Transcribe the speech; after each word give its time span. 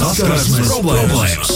Saskarsmes 0.00 0.70
problēmas. 0.70 1.50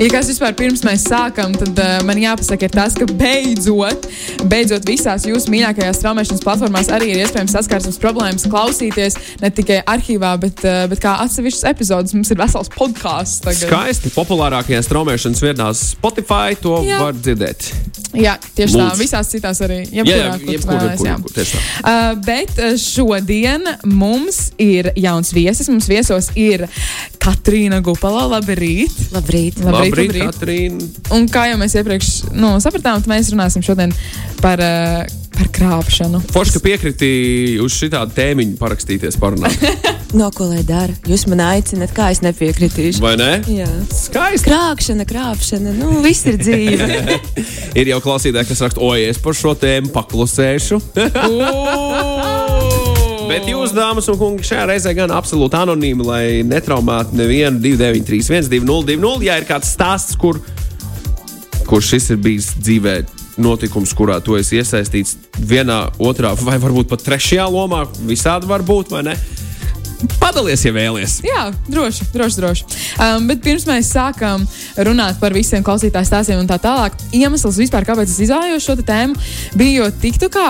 Ja 0.00 0.06
kas 0.08 0.28
vispār 0.30 0.54
pirms 0.56 0.80
mēs 0.86 1.02
sākam, 1.10 1.52
tad 1.58 1.76
uh, 1.82 1.96
man 2.08 2.16
jāpasaka, 2.16 2.68
ir 2.68 2.72
tas, 2.72 2.94
ka 2.96 3.04
beidzot, 3.10 4.06
beidzot 4.48 4.86
visās 4.88 5.26
jūsu 5.28 5.50
mīļākajās 5.52 5.98
straumēšanas 5.98 6.44
platformās 6.46 6.88
arī 6.94 7.10
ir 7.10 7.24
iespējams 7.24 7.52
saskarsmes 7.58 7.98
problēmas 8.00 8.46
klausīties 8.48 9.18
ne 9.42 9.50
tikai 9.52 9.82
arhīvā, 9.90 10.30
bet, 10.40 10.62
uh, 10.64 10.86
bet 10.88 11.02
kā 11.02 11.18
atsevišķas 11.26 11.66
epizodes. 11.74 12.14
Mums 12.16 12.30
ir 12.32 12.40
vesels 12.40 12.70
podkāsts. 12.78 13.42
Skaisti. 13.60 14.14
Populārākajās 14.14 14.88
straumēšanas 14.88 15.44
vietnās 15.44 15.84
Spotify 15.96 16.54
to 16.62 16.78
Jā. 16.86 17.02
var 17.02 17.18
dzirdēt. 17.18 17.72
Jā, 18.16 18.34
tieši 18.42 18.74
Lūdzu. 18.74 18.86
tā. 18.90 18.98
Visās 18.98 19.30
citās 19.30 19.60
arī. 19.62 19.80
Jebkurā, 19.86 20.16
jā, 20.16 20.24
jā, 20.24 20.54
jebkurā, 20.56 20.80
jebkurā, 20.88 21.12
jebkurā, 21.14 21.60
uh, 21.84 22.16
bet 22.26 22.58
šodien 22.82 23.68
mums 23.86 24.40
ir 24.58 24.90
jauns 24.98 25.30
viesis. 25.36 25.70
Mums 25.70 25.86
viesos 25.90 26.32
ir 26.34 26.66
Katrīna 27.22 27.78
Gupala. 27.84 28.26
Labrīt! 28.34 28.96
Labrīt! 29.14 29.62
Labrīt, 29.62 29.62
labrīt, 29.62 29.94
labrīt. 29.94 30.26
Katrīna! 30.26 30.90
Un 31.14 31.30
kā 31.30 31.46
jau 31.52 31.62
mēs 31.62 31.78
iepriekš 31.78 32.12
nu, 32.34 32.56
sapratām, 32.62 33.02
mēs 33.10 33.32
runāsim 33.34 33.64
šodien 33.66 33.94
par. 34.42 34.58
Uh, 34.58 35.19
par 35.34 35.48
krāpšanu. 35.54 36.20
Forši, 36.32 36.54
ka 36.56 36.62
piekriti 36.64 37.10
uz 37.62 37.74
šādu 37.78 38.14
tēmiņu 38.16 38.56
parakstīties, 38.60 39.18
parunāt. 39.20 39.56
no 40.18 40.30
ko 40.34 40.50
lai 40.50 40.62
dara? 40.66 40.94
Jūs 41.08 41.26
man 41.30 41.42
aicināt, 41.46 41.94
kā 41.96 42.10
es 42.14 42.22
nepiekritīšu. 42.24 43.02
Vai 43.02 43.14
ne? 43.20 43.30
Jā, 43.50 43.68
skaisti. 43.94 44.50
Krāpšana, 44.50 45.06
krāpšana, 45.08 45.74
nu 45.78 46.00
viss 46.04 46.26
ir 46.30 46.40
dzīve. 46.40 47.18
ir 47.80 47.92
jau 47.94 48.00
klausītāji, 48.04 48.50
kas 48.50 48.64
raksta, 48.66 48.82
oi, 48.84 49.06
es 49.10 49.20
par 49.22 49.38
šo 49.38 49.54
tēmu 49.58 49.92
paklusēšu. 49.94 50.80
Bet 53.30 53.46
jūs, 53.46 53.70
dāmas 53.70 54.08
un 54.10 54.18
kungi, 54.18 54.42
šajā 54.48 54.64
reizē 54.72 54.90
gan 54.98 55.12
absolūti 55.14 55.54
anonīmi, 55.54 56.02
lai 56.02 56.24
netraumētu 56.42 57.14
nevienu 57.20 57.62
293, 57.62 58.50
202, 58.50 59.12
ja 59.28 59.38
ir 59.38 59.46
kāds 59.46 59.70
stāsts, 59.70 60.18
kur, 60.18 60.42
kur 61.70 61.84
šis 61.84 62.10
ir 62.16 62.18
bijis 62.24 62.50
dzīvē. 62.58 63.19
Notikums, 63.40 63.94
kurā 63.96 64.18
tu 64.24 64.36
esi 64.38 64.60
iesaistīts 64.60 65.16
vienā, 65.38 65.86
otrā 65.98 66.34
vai 66.44 66.58
varbūt 66.60 66.90
pat 66.90 67.04
trešajā 67.06 67.46
lomā, 67.50 67.86
visādi 68.08 68.50
var 68.50 68.64
būt, 68.66 68.92
vai 68.92 69.06
ne? 69.10 69.20
Padalies, 70.20 70.62
ja 70.64 70.72
vēlaties. 70.72 71.18
Jā, 71.24 71.42
droši, 71.68 72.06
droši. 72.14 72.40
droši. 72.40 72.64
Um, 72.96 73.26
bet 73.28 73.42
pirms 73.44 73.66
mēs 73.68 73.90
sākam 73.92 74.46
runāt 74.86 75.18
par 75.20 75.34
visiem 75.36 75.64
klausītāju 75.66 76.08
stāstiem 76.08 76.40
un 76.40 76.48
tā 76.48 76.56
tālāk, 76.62 76.96
iemesls 77.16 77.58
vispār, 77.60 77.84
kāpēc 77.88 78.08
es 78.08 78.22
izvēlējos 78.24 78.64
šo 78.64 78.78
tēmu, 78.80 79.18
bija, 79.60 79.82
jo 79.82 79.90
TikTokā 80.00 80.46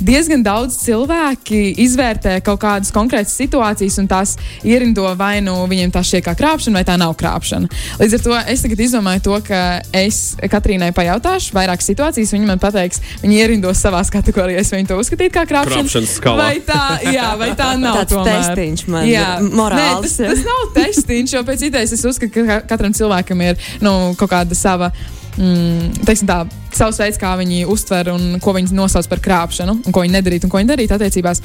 diezgan 0.00 0.42
daudz 0.44 0.78
cilvēki 0.82 1.60
izvērtē 1.84 2.38
kaut 2.44 2.60
kādas 2.62 2.92
konkrētas 2.94 3.34
situācijas 3.38 3.98
un 4.02 4.08
tās 4.10 4.34
ierindo 4.66 5.06
vai 5.18 5.38
nu 5.44 5.56
viņiem 5.70 5.92
tā 5.94 6.02
šķiet 6.04 6.24
kā 6.26 6.34
krāpšana, 6.38 6.80
vai 6.80 6.84
tā 6.88 6.96
nav 7.00 7.14
krāpšana. 7.18 7.70
Līdz 8.00 8.18
ar 8.18 8.24
to 8.26 8.36
es 8.54 8.64
tagad 8.64 8.84
izdomāju 8.86 9.24
to, 9.28 9.38
ka 9.46 9.60
es 9.96 10.20
Katrīnai 10.54 10.90
pajautāšu 10.96 11.54
vairākas 11.56 11.88
situācijas, 11.90 12.34
viņa 12.34 12.50
man 12.50 12.62
pateiks, 12.62 13.02
viņa 13.22 13.40
ierindos 13.40 13.82
savās 13.82 14.12
kategorijās, 14.14 14.70
vai 14.72 14.82
viņa 14.82 14.92
to 14.92 15.00
uzskatīt 15.02 15.34
kā 15.34 15.46
krāpšanu. 15.48 16.04
Vai 16.38 16.54
tā, 16.66 16.82
jā, 17.08 17.30
vai 17.40 17.50
tā 17.58 17.72
nav 17.82 18.02
tāds 18.02 18.30
testiņš 18.30 18.86
man 18.92 19.08
jā. 19.08 19.26
morāls. 19.48 19.80
Nē, 19.80 20.06
tas, 20.06 20.16
tas 20.20 20.46
nav 20.46 20.64
testiņš, 20.78 21.36
jo 21.36 21.44
pēc 21.48 21.68
idejas 21.70 21.96
es 21.96 22.06
uzskatu, 22.06 22.46
ka 22.46 22.62
katram 22.68 22.94
cilvēkam 22.96 23.44
ir 23.48 23.60
nu, 23.84 24.14
kaut 24.18 24.32
kāda 24.34 24.58
sava 24.58 24.92
mm, 25.38 26.04
tā, 26.26 26.38
savs 26.74 27.00
veids, 27.02 27.18
kā 27.20 27.34
viņi 27.40 27.64
uztver 27.70 28.10
un 28.14 28.38
ko 28.42 28.54
viņi 28.56 28.76
nosauc 28.76 29.08
par 29.10 29.22
krāpšanu, 29.24 29.76
un 29.84 29.94
ko 29.94 30.04
viņi 30.04 30.16
nedarītu 30.16 30.48
un 30.48 30.52
ko 30.52 30.60
viņi 30.60 30.72
darītu 30.72 30.96
attiecībās. 30.96 31.42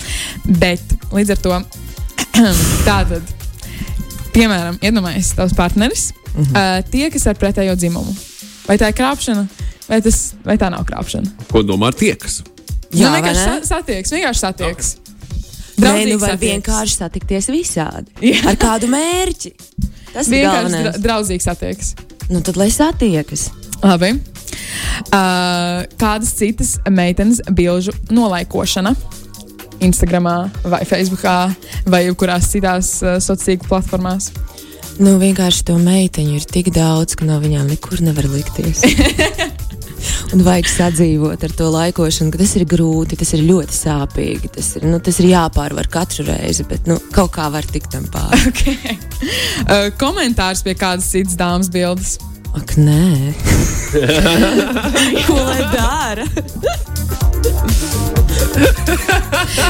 Bet 0.62 0.96
līdz 1.16 1.36
ar 1.36 1.44
to 1.46 1.60
tātad, 2.90 3.34
piemēram, 4.36 4.80
iedomājieties, 4.82 5.34
tavs 5.38 5.58
partneris, 5.58 6.10
mm 6.12 6.44
-hmm. 6.44 6.54
uh, 6.54 6.92
tie, 6.92 7.10
kas 7.10 7.28
ar 7.28 7.36
pretējo 7.42 7.76
dzimumu. 7.76 8.16
Vai 8.68 8.78
tā 8.78 8.92
ir 8.92 8.98
krāpšana, 8.98 9.48
vai, 9.90 10.02
tas, 10.02 10.34
vai 10.46 10.58
tā 10.58 10.70
nav 10.70 10.86
krāpšana? 10.86 11.48
Ko 11.52 11.64
domā 11.64 11.92
tiekas? 11.92 12.44
Jā, 12.94 13.10
nu, 13.10 13.16
vienkārši 13.16 13.46
sa 13.46 13.76
satieks, 13.76 14.12
vienkārši 14.12 14.40
satieks. 14.40 14.96
Okay. 14.96 15.10
Nē, 15.80 16.06
nu 16.10 16.18
var 16.20 16.36
satieks. 16.36 16.54
vienkārši 16.54 16.96
satikties 16.96 17.48
visādi. 17.54 18.12
Jā. 18.22 18.42
Ar 18.52 18.58
kādu 18.60 18.90
mērķi? 18.92 19.54
Tas 20.14 20.28
ir 20.28 20.34
vienkārši 20.34 20.82
dra 20.84 20.94
draudzīgs 20.98 21.48
attieksmes. 21.48 21.96
Nu, 22.30 22.42
tad 22.46 22.60
lai 22.62 22.70
satiekas. 22.74 23.50
Labi. 23.84 24.12
Uh, 25.10 25.86
kādas 26.00 26.34
citas 26.36 26.76
meitenes 26.90 27.40
bilžu 27.56 27.94
nolaikošana? 28.12 28.94
Instagram, 29.80 30.28
vai 30.68 30.84
Facebook, 30.84 31.24
vai 31.88 32.04
jebkurās 32.04 32.50
citās 32.52 32.98
uh, 33.06 33.16
sociālās 33.24 33.70
platformās. 33.70 34.32
Nu, 35.00 35.16
vienkārši 35.22 35.64
to 35.70 35.78
meiteņu 35.80 36.36
ir 36.42 36.50
tik 36.52 36.74
daudz, 36.76 37.16
ka 37.16 37.24
no 37.24 37.40
viņām 37.40 37.72
nekur 37.72 38.04
nevar 38.04 38.28
likties. 38.28 38.84
un 40.34 40.44
vajag 40.44 40.68
sadzīvot 40.70 41.44
ar 41.48 41.54
to 41.56 41.70
laikošanu, 41.72 42.34
ka 42.34 42.42
tas 42.42 42.56
ir 42.60 42.66
grūti, 42.70 43.18
tas 43.20 43.32
ir 43.38 43.46
ļoti 43.48 43.76
sāpīgi. 43.76 44.52
Tas 44.58 44.74
ir, 44.76 44.88
nu, 44.92 45.00
tas 45.04 45.22
ir 45.24 45.30
jāpārvar 45.32 45.88
katru 45.92 46.28
reizi, 46.28 46.66
bet 46.68 46.90
nu, 46.90 47.00
kaut 47.16 47.32
kā 47.38 47.48
var 47.54 47.68
tikt 47.68 47.94
tam 47.96 48.10
pāri. 48.12 48.44
Okay. 48.60 48.96
Uh, 49.62 49.90
komentārs 50.00 50.62
pie 50.66 50.74
kādas 50.80 51.10
citas 51.12 51.36
dāmas 51.40 51.70
bildes. 51.72 52.18
Ak, 52.58 52.74
nē, 52.82 53.34
ko 55.28 55.36
lai 55.38 55.64
dara? 55.70 56.26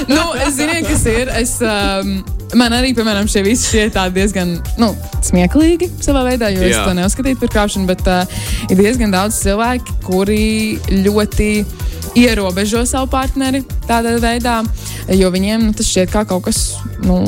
nu, 0.07 0.23
es 0.45 0.55
zinu, 0.55 0.79
kas 0.87 1.05
ir. 1.11 1.31
Es, 1.35 1.57
um, 1.59 2.13
man 2.57 2.75
arī, 2.77 2.93
piemēram, 2.97 3.27
šie 3.29 3.43
visi 3.45 3.67
šķiet 3.67 3.99
diezgan 4.15 4.55
nu, 4.79 4.93
smieklīgi 5.25 5.91
savā 5.99 6.23
veidā, 6.29 6.51
jo 6.53 6.63
Jā. 6.63 6.71
es 6.71 6.79
to 6.79 6.95
neuzskatītu 6.97 7.43
par 7.43 7.53
kāpšanu, 7.57 7.89
bet 7.89 8.05
uh, 8.07 8.23
ir 8.69 8.79
diezgan 8.79 9.11
daudz 9.13 9.41
cilvēku, 9.43 9.99
kuri 10.07 10.79
ļoti 11.03 11.49
ierobežo 12.19 12.85
savu 12.89 13.09
partneri 13.11 13.61
tādā 13.89 14.15
veidā, 14.23 14.61
jo 15.13 15.29
viņiem 15.35 15.67
nu, 15.67 15.75
tas 15.77 15.91
šķiet 15.91 16.15
kā 16.15 16.23
kaut 16.29 16.47
kas, 16.47 16.63
nu, 17.03 17.19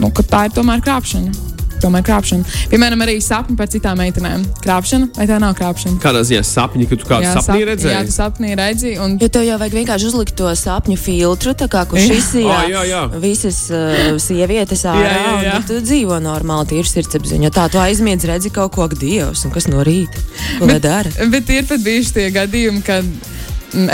nu, 0.00 0.10
ka 0.10 0.24
tā 0.26 0.46
ir 0.48 0.56
tomēr 0.56 0.82
krāpšana 0.84 1.55
tomēr 1.82 2.04
krāpšana. 2.06 2.56
Piemēram, 2.72 3.04
arī 3.06 3.16
sapņi 3.24 3.56
par 3.58 3.70
citām 3.72 4.00
meitenēm. 4.00 4.44
Krāpšana 4.64 5.10
vai 5.16 5.26
tā 5.30 5.38
nav 5.42 5.56
krāpšana? 5.58 6.00
Kādā 6.02 6.22
ziņā 6.26 6.42
sapņi, 6.46 6.88
ka 6.90 6.98
tu 7.00 7.08
kādu 7.08 7.26
jā, 7.26 7.34
sapnī 7.36 7.66
redzēji? 7.70 7.94
Jā, 7.94 8.02
tu 8.06 8.14
sapnī 8.14 8.54
redzi. 8.58 8.94
Un... 9.02 9.16
Jo 9.22 9.30
tev 9.32 9.46
jau 9.46 9.58
vajag 9.62 9.78
vienkārši 9.80 10.10
uzlikt 10.10 10.36
to 10.38 10.50
sapņu 10.58 10.98
filtru, 11.00 11.54
tā 11.58 11.68
kā 11.72 11.84
kurš 11.90 12.08
izsijā 12.16 12.58
oh, 12.58 12.66
jā, 12.72 12.82
jā. 12.90 13.02
visas 13.22 13.62
uh, 13.72 14.16
sievietes 14.22 14.84
ārā. 14.88 15.04
jā, 15.04 15.22
jā, 15.22 15.36
jā. 15.48 15.60
Tu 15.68 15.80
dzīvo 15.84 16.20
normāli, 16.24 16.70
tīri 16.72 16.90
sirdsapziņā. 16.90 17.52
Tā 17.54 17.68
tu 17.72 17.80
aizmiedz, 17.82 18.26
redzi 18.28 18.52
kaut 18.54 18.74
ko, 18.76 18.86
ak, 18.88 18.98
Dievs, 19.00 19.46
un 19.46 19.54
kas 19.54 19.68
no 19.70 19.84
rīta? 19.86 20.22
Ko 20.60 20.68
bet, 20.70 20.84
dara? 20.86 21.12
Bet 21.32 21.50
ir 21.52 21.66
pat 21.68 21.82
bijuši 21.84 22.14
tie 22.16 22.28
gadījumi, 22.34 22.84
kad 22.86 23.34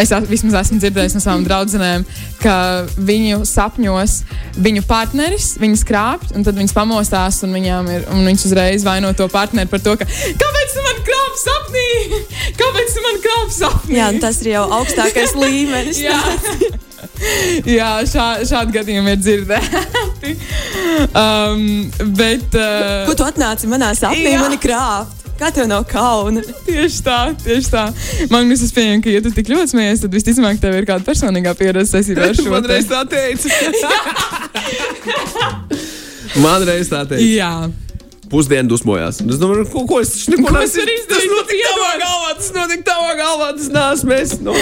es 0.01 0.13
vismaz 0.31 0.59
esmu 0.63 0.79
dzirdējis 0.83 1.17
no 1.17 1.23
savām 1.25 1.47
draudzenēm, 1.47 2.05
ka 2.43 2.57
viņu 2.97 3.43
sapņos 3.49 4.19
viņu 4.63 4.85
partneris 4.89 5.53
viņas 5.63 5.85
krāpj, 5.89 6.33
un 6.37 6.47
tad 6.47 6.59
viņas 6.59 6.77
pamostās, 6.77 7.43
un, 7.47 7.57
ir, 7.59 8.07
un 8.13 8.27
viņas 8.29 8.47
uzreiz 8.51 8.87
vaino 8.87 9.13
to 9.17 9.29
partneri 9.33 9.71
par 9.71 9.83
to, 9.85 9.97
ka 10.01 10.07
kāpēc 10.07 10.77
tu 10.77 10.87
man 10.87 11.03
krāp 11.09 11.41
sapnī? 11.43 11.89
Kāpēc 12.61 12.95
tu 12.95 13.05
man 13.05 13.21
krāp 13.25 13.53
sapnī? 13.55 13.99
Jā, 13.99 14.09
tas 14.23 14.41
ir 14.45 14.55
jau 14.55 14.65
augstākais 14.79 15.37
līmenis. 15.43 16.03
Jā. 16.03 16.19
Jā, 17.77 17.91
šā, 18.07 18.27
šādi 18.47 18.75
gadījumi 18.77 19.15
ir 19.15 19.19
dzirdēti. 19.23 20.33
Um, 21.19 21.65
bet, 22.19 22.55
uh, 22.55 23.03
Ko 23.09 23.17
tu 23.19 23.27
atnāci 23.27 23.71
manā 23.71 23.93
sapnī, 23.99 24.37
mani 24.39 24.59
krāpt? 24.63 25.22
Kā 25.43 25.49
tev 25.51 25.67
nav 25.67 25.83
kauna? 25.91 26.39
tieši 26.69 27.01
tā, 27.03 27.17
tieši 27.43 27.71
tā. 27.73 27.81
Man 28.31 28.47
liekas, 28.47 28.61
es 28.69 28.75
pieņemu, 28.77 29.03
ka, 29.03 29.11
ja 29.11 29.23
tu 29.25 29.33
tik 29.35 29.49
ļoti 29.51 29.73
smējies, 29.73 30.05
tad 30.05 30.15
visticamāk, 30.15 30.61
tev 30.63 30.77
ir 30.79 30.87
kāda 30.87 31.03
personīgā 31.09 31.57
pieredze 31.59 31.91
saistībā 31.97 32.29
ar 32.29 32.39
šo. 32.39 32.47
Man 32.53 32.69
reiz 32.71 32.87
tā 32.87 33.01
teica. 33.11 33.51
Man 36.45 36.63
reiz 36.69 36.93
tā 36.93 37.03
teica. 37.11 37.27
Jā. 37.27 37.51
Pusdienu 38.31 38.71
dusmojās. 38.71 39.19
Es 39.27 39.43
domāju, 39.43 39.67
ko, 39.75 39.83
ko 39.91 39.99
es 40.05 40.15
neko 40.31 40.47
ko 40.47 40.55
neesmu 40.55 40.79
izdarījis. 40.79 41.11
Tas 41.11 41.29
notika 41.35 41.75
tavā 41.75 41.93
galvā, 42.07 42.33
tas 42.39 42.55
notika 42.61 42.89
tavā 42.93 43.13
galvā, 43.19 43.53
tas 43.59 43.69
neesmu 43.75 44.19
es. 44.21 44.39
No. 44.47 44.55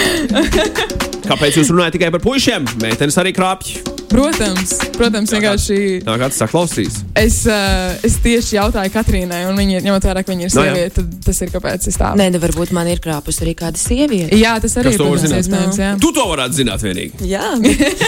Kāpēc 1.29 1.61
jūs 1.61 1.69
runājat 1.69 1.99
tikai 1.99 2.09
par 2.17 2.25
puišiem? 2.25 2.65
Meitenes 2.81 3.21
arī 3.21 3.37
krāpj. 3.37 3.90
Protams, 4.11 4.73
protams, 4.97 5.31
vienkārši. 5.31 5.75
Tā 6.03 6.15
kā 6.19 6.27
tas 6.31 6.39
saklausīs. 6.41 6.97
Es, 7.17 7.37
uh, 7.47 7.93
es 8.05 8.17
tieši 8.23 8.57
jautāju 8.57 8.91
Katrīnai, 8.91 9.45
un 9.47 9.59
viņa, 9.59 9.79
ņemot 9.85 10.07
vērā, 10.09 10.23
ka 10.25 10.33
viņa 10.33 10.47
ir 10.47 10.51
sieviete, 10.51 11.03
no, 11.03 11.07
tad 11.07 11.29
tas 11.29 11.41
ir 11.45 11.53
kāpēc 11.53 11.87
es 11.91 11.99
tā. 11.99 12.11
Nē, 12.19 12.27
nu 12.35 12.41
varbūt 12.43 12.73
man 12.75 12.89
ir 12.91 12.99
krāpus 13.03 13.39
arī 13.45 13.55
kāda 13.57 13.79
sieviete. 13.79 14.35
Jā, 14.39 14.57
tas 14.63 14.75
arī 14.81 14.93
ir 14.97 15.05
iespējams. 15.39 15.79
Jā. 15.79 15.93
Tu 16.01 16.11
to 16.17 16.27
varētu 16.33 16.59
zināt 16.59 16.83
vienīgi. 16.83 17.23
Jā, 17.31 17.53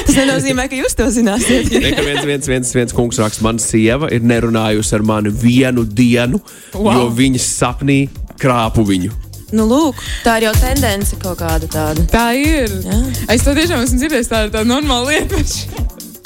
tas 0.10 0.20
nenozīmē, 0.20 0.68
ka 0.72 0.80
jūs 0.84 1.00
to 1.00 1.08
zināsiet. 1.16 1.72
Nē, 1.72 1.96
viens, 2.04 2.24
viens, 2.28 2.52
viens, 2.52 2.76
viens 2.76 2.96
kungs 2.96 3.22
raksta, 3.24 3.46
man 3.48 3.62
sieva 3.64 4.12
ir 4.12 4.28
nerunājusi 4.28 4.98
ar 5.00 5.08
mani 5.08 5.32
vienu 5.32 5.88
dienu, 5.88 6.44
wow. 6.76 6.98
jo 6.98 7.12
viņas 7.16 7.54
sapnī 7.62 8.02
krāpu 8.42 8.84
viņu. 8.88 9.24
Nu, 9.54 9.68
lūk, 9.70 10.00
tā 10.26 10.40
ir 10.40 10.48
jau 10.48 10.54
tendence 10.58 11.18
kaut 11.22 11.38
kāda 11.44 11.68
tāda. 11.70 12.08
Tā 12.10 12.26
ir. 12.40 12.74
Jā. 12.88 13.00
Es 13.36 13.46
to 13.46 13.54
tiešām 13.54 13.84
esmu 13.86 14.02
dzirdējis, 14.02 14.32
tā 14.32 14.48
ir 14.48 14.54
tā 14.56 14.64
normāla 14.66 15.14
lieta. 15.14 15.44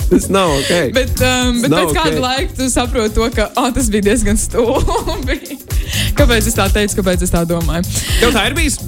Tas 0.12 0.28
nav 0.32 0.52
ok. 0.56 0.92
Bet, 0.96 1.16
um, 1.26 1.58
bet 1.64 1.74
pēc 1.74 1.96
kāda 1.98 2.14
ok. 2.16 2.22
laika 2.24 2.54
tu 2.60 2.68
saproti 2.72 3.16
to, 3.18 3.28
ka 3.36 3.50
oh, 3.60 3.68
tas 3.76 3.90
bija 3.92 4.06
diezgan 4.12 4.38
stulbi. 4.40 5.40
kāpēc 6.20 6.48
es 6.48 6.56
tā 6.56 6.70
teicu, 6.72 7.00
kāpēc 7.02 7.26
es 7.28 7.34
tā 7.34 7.42
domāju? 7.50 7.84
Tev 8.22 8.32
tā 8.36 8.48
ir 8.52 8.56
bijis, 8.58 8.80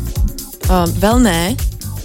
Um, 0.69 0.91
vēl 1.01 1.17
nē, 1.25 1.37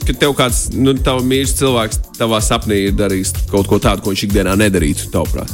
ka 0.08 0.14
tev 0.16 0.30
kāds 0.38 0.70
nu, 0.72 0.94
tavs 1.04 1.26
mīļš 1.28 1.50
cilvēks 1.58 1.98
tavā 2.16 2.38
sapnī 2.40 2.78
ir 2.86 2.94
darījis 2.96 3.34
kaut 3.50 3.68
ko 3.68 3.76
tādu, 3.76 4.00
ko 4.00 4.14
viņš 4.14 4.22
ikdienā 4.24 4.54
nedarītu, 4.56 5.10
tavuprāt. 5.12 5.52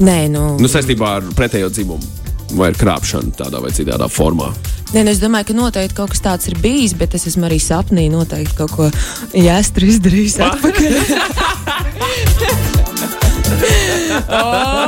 nē, 0.00 0.30
nu, 0.32 0.46
Nu, 0.56 0.70
saistībā 0.72 1.10
ar 1.18 1.26
pretējo 1.36 1.68
dzimumu. 1.68 2.08
Vai 2.56 2.70
ar 2.72 2.76
krāpšanu 2.80 3.34
tādā 3.36 3.60
vai 3.60 3.68
citā 3.76 4.00
formā. 4.12 4.48
nē, 4.94 5.04
nu 5.04 5.12
es 5.12 5.20
domāju, 5.20 5.50
ka 5.50 5.58
noteikti 5.60 5.96
kaut 5.96 6.10
kas 6.16 6.24
tāds 6.24 6.48
ir 6.48 6.56
bijis, 6.60 6.96
bet 6.96 7.14
es 7.20 7.26
esmu 7.28 7.44
arī 7.50 7.60
sapnī 7.60 8.08
noteikti 8.12 8.56
kaut 8.56 8.72
ko 8.76 8.88
jāstru 9.36 9.92
izdarījis. 9.92 10.38
atpakaļ. 10.48 11.51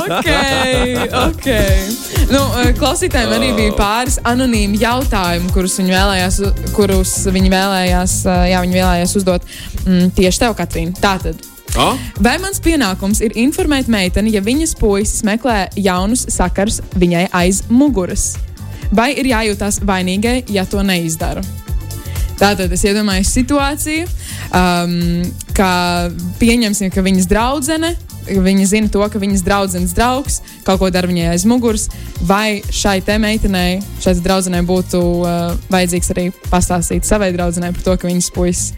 Ok, 0.05 0.29
ok. 1.11 1.47
Nu, 2.31 2.41
eh, 2.61 2.71
klausītājiem 2.77 3.33
arī 3.35 3.49
bija 3.57 3.73
pāris 3.77 4.17
anonīmi 4.25 4.79
jautājumi, 4.81 5.51
kurus 5.53 5.77
viņi 5.79 5.93
vēlējās, 5.93 6.39
kurus 6.75 7.11
viņi 7.33 7.51
vēlējās, 7.53 8.15
eh, 8.29 8.45
jā, 8.51 8.61
viņi 8.65 8.79
vēlējās 8.79 9.17
uzdot 9.19 9.45
mm, 9.83 10.15
tieši 10.17 10.41
tev, 10.45 10.55
Katrīna. 10.57 10.95
Tātad. 11.01 11.43
Oh? 11.75 11.99
Vai 12.23 12.37
mans 12.39 12.61
pienākums 12.63 13.19
ir 13.25 13.35
informēt 13.37 13.89
meiteni, 13.91 14.31
ja 14.35 14.41
viņas 14.41 14.77
puisis 14.79 15.25
meklē 15.27 15.65
jaunus 15.75 16.23
sakars 16.31 16.79
viņai 16.95 17.27
aiz 17.35 17.65
muguras? 17.69 18.35
Vai 18.95 19.11
ir 19.19 19.27
jājūtas 19.27 19.81
vainīgai, 19.85 20.43
ja 20.55 20.63
to 20.69 20.81
neizdara? 20.85 21.43
Tātad 22.39 22.71
es 22.75 22.83
iedomājos 22.83 23.31
situāciju, 23.31 24.07
um, 24.55 24.95
ka 25.55 25.69
pieņemsim, 26.39 26.91
ka 26.91 27.03
viņas 27.03 27.29
draudzene, 27.31 27.93
viņa 28.25 28.67
zina 28.69 28.91
to, 28.91 29.03
ka 29.11 29.21
viņas 29.21 29.45
draudzenes 29.45 29.95
draugs 29.97 30.41
kaut 30.65 30.81
ko 30.81 30.89
dara 30.93 31.09
viņai 31.09 31.31
aiz 31.33 31.45
muguras, 31.49 31.87
vai 32.25 32.61
šai 32.73 32.99
te 33.05 33.17
meitenei, 33.21 33.79
šai 34.03 34.17
draudzenei 34.25 34.63
būtu 34.65 35.01
uh, 35.21 35.55
vajadzīgs 35.73 36.13
arī 36.15 36.29
pastāstīt 36.49 37.07
savai 37.07 37.31
draudzenei 37.35 37.73
par 37.75 37.85
to, 37.85 37.97
ka 37.99 38.09
viņas 38.09 38.31
puisis 38.35 38.71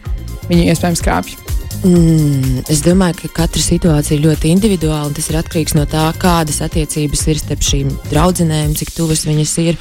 viņu 0.48 0.68
iespējams 0.72 1.04
krāpj. 1.04 1.38
Mm, 1.86 2.64
es 2.66 2.80
domāju, 2.82 3.20
ka 3.20 3.28
katra 3.44 3.62
situācija 3.62 4.16
ir 4.16 4.24
ļoti 4.24 4.50
individuāla. 4.50 5.12
Tas 5.14 5.28
ir 5.30 5.38
atkarīgs 5.38 5.76
no 5.78 5.84
tā, 5.86 6.08
kādas 6.18 6.58
attiecības 6.66 7.22
ir 7.30 7.38
starp 7.38 7.62
šīm 7.62 7.92
draudzenēm, 8.08 8.74
cik 8.78 8.90
tuvas 8.96 9.22
viņas 9.28 9.52
ir, 9.62 9.78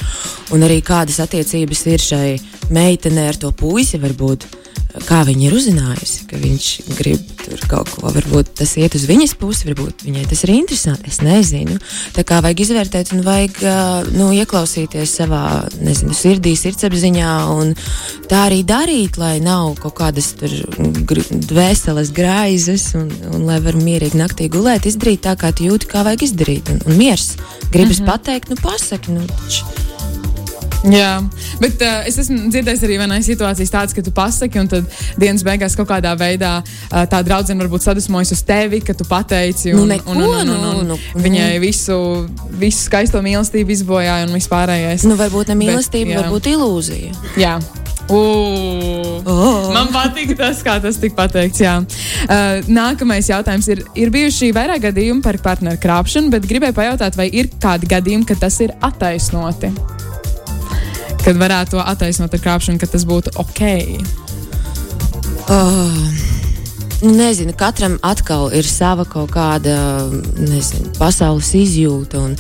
un 0.53 0.65
arī 0.67 0.77
kādas 0.85 1.17
attiecības 1.25 1.81
ir 1.89 2.03
šai 2.03 2.29
meitenei 2.69 3.25
ar 3.31 3.39
to 3.41 3.49
puisi. 3.49 3.97
Varbūt, 4.03 4.45
kā 5.07 5.21
viņa 5.27 5.47
ir 5.47 5.55
uzzinājusi, 5.57 6.25
ka 6.29 6.39
viņš 6.41 6.67
grib 6.97 7.23
tur 7.43 7.61
kaut 7.69 7.91
ko, 7.93 8.09
varbūt 8.15 8.53
tas 8.59 8.73
iet 8.79 8.95
uz 8.97 9.05
viņas 9.09 9.35
pusi, 9.39 9.67
varbūt 9.69 10.05
viņai 10.07 10.25
tas 10.29 10.43
ir 10.45 10.53
interesanti. 10.55 11.11
Es 11.11 11.19
nezinu. 11.23 11.77
Tā 12.15 12.25
kā 12.27 12.39
vajag 12.43 12.63
izvērtēt 12.65 13.13
un 13.15 13.23
vajag 13.25 13.59
nu, 14.15 14.29
ieklausīties 14.35 15.15
savā 15.21 15.43
nezinu, 15.81 16.15
sirdī, 16.17 16.55
sirdsapziņā 16.59 17.33
un 17.53 17.73
tā 18.29 18.45
arī 18.49 18.63
darīt, 18.67 19.19
lai 19.21 19.37
nav 19.43 19.75
kaut 19.81 19.97
kādas 20.01 20.33
dvēseles 20.37 22.13
graizes 22.15 22.89
un, 22.97 23.11
un 23.33 23.47
lai 23.49 23.59
var 23.63 23.77
mierīgi 23.79 24.19
naktī 24.19 24.49
gulēt, 24.51 24.89
izdarīt 24.89 25.25
tā, 25.27 25.37
kā 25.39 25.53
jūti, 25.53 25.89
kā 25.91 26.03
vajag 26.07 26.27
izdarīt. 26.29 26.73
Un, 26.73 26.81
un 26.87 26.99
miers. 26.99 27.35
Gribas 27.71 27.99
mm 27.99 28.05
-hmm. 28.05 28.11
pateikt, 28.11 28.49
nu 28.49 28.55
pasaki. 28.61 29.11
Nu, 29.11 29.25
taču. 29.27 29.96
Jā, 30.85 31.13
bet 31.61 31.81
uh, 31.81 32.03
es 32.07 32.19
esmu 32.21 32.51
dzirdējis 32.53 32.83
arī 32.85 32.99
vienā 33.01 33.17
situācijā 33.25 33.71
tādas, 33.73 33.95
ka 33.97 34.03
tu 34.05 34.13
pasaki, 34.15 34.61
un 34.61 34.69
tad 34.69 34.85
dienas 35.19 35.41
beigās 35.45 35.75
kaut 35.77 35.89
kādā 35.89 36.13
veidā 36.19 36.59
uh, 36.61 37.01
tā 37.09 37.23
draudzene 37.25 37.65
varbūt 37.65 37.87
sadusmojas 37.87 38.35
uz 38.35 38.43
tevi, 38.45 38.83
ka 38.85 38.93
tu 38.97 39.07
pateici. 39.09 39.73
Nu, 39.73 39.87
Un, 39.87 39.95
neko, 39.95 40.13
un, 40.13 40.21
un, 40.21 40.37
un, 40.37 40.53
un, 40.53 40.61
nu, 40.61 40.75
un 40.83 40.93
nu. 40.93 40.99
viņai 41.23 41.49
visu, 41.63 41.97
visu 42.61 42.85
skaisto 42.85 43.23
mīlestību 43.25 43.73
izbojāja 43.73 44.29
un 44.29 44.37
vispārējais. 44.37 45.07
Nu, 45.09 45.17
varbūt 45.19 45.53
ne 45.53 45.59
mīlestība, 45.65 46.13
jā. 46.13 46.23
varbūt 46.23 46.53
ilūzija. 46.53 47.17
Jā. 47.41 47.57
Uh, 47.57 47.83
Oh. 48.07 49.67
Man 49.75 49.89
patīk 49.91 50.31
tas, 50.39 50.61
kā 50.63 50.77
tas 50.83 50.99
tika 51.01 51.17
pateikts. 51.17 51.59
Jā. 51.59 51.75
Uh, 52.23 52.63
nākamais 52.71 53.27
jautājums 53.27 53.67
ir, 53.73 53.83
ir 53.99 54.13
bijuši 54.13 54.53
vairāk 54.55 54.85
gadījumi 54.87 55.23
par 55.25 55.39
partneru 55.43 55.81
krāpšanu, 55.83 56.31
bet 56.31 56.47
gribēju 56.47 56.77
pajautāt, 56.77 57.19
vai 57.19 57.27
ir 57.27 57.51
kādi 57.59 57.89
gadījumi, 57.91 58.27
kad 58.29 58.45
tas 58.47 58.61
ir 58.63 58.75
attaisnoti? 58.79 59.73
Kad 61.27 61.35
varētu 61.35 61.75
to 61.75 61.81
attaisnot 61.83 62.31
ar 62.37 62.39
krāpšanu, 62.39 62.79
ka 62.79 62.87
tas 62.87 63.03
būtu 63.03 63.33
ok. 63.35 63.59
Oh. 65.51 65.97
Nu, 67.03 67.11
Nezinu, 67.13 67.51
katram 67.53 67.97
atkal 68.01 68.47
ir 68.55 68.63
sava 68.63 69.03
kaut 69.05 69.33
kāda 69.35 69.75
nezinu, 70.39 70.93
pasaules 70.95 71.51
izjūta. 71.59 72.23
un 72.23 72.37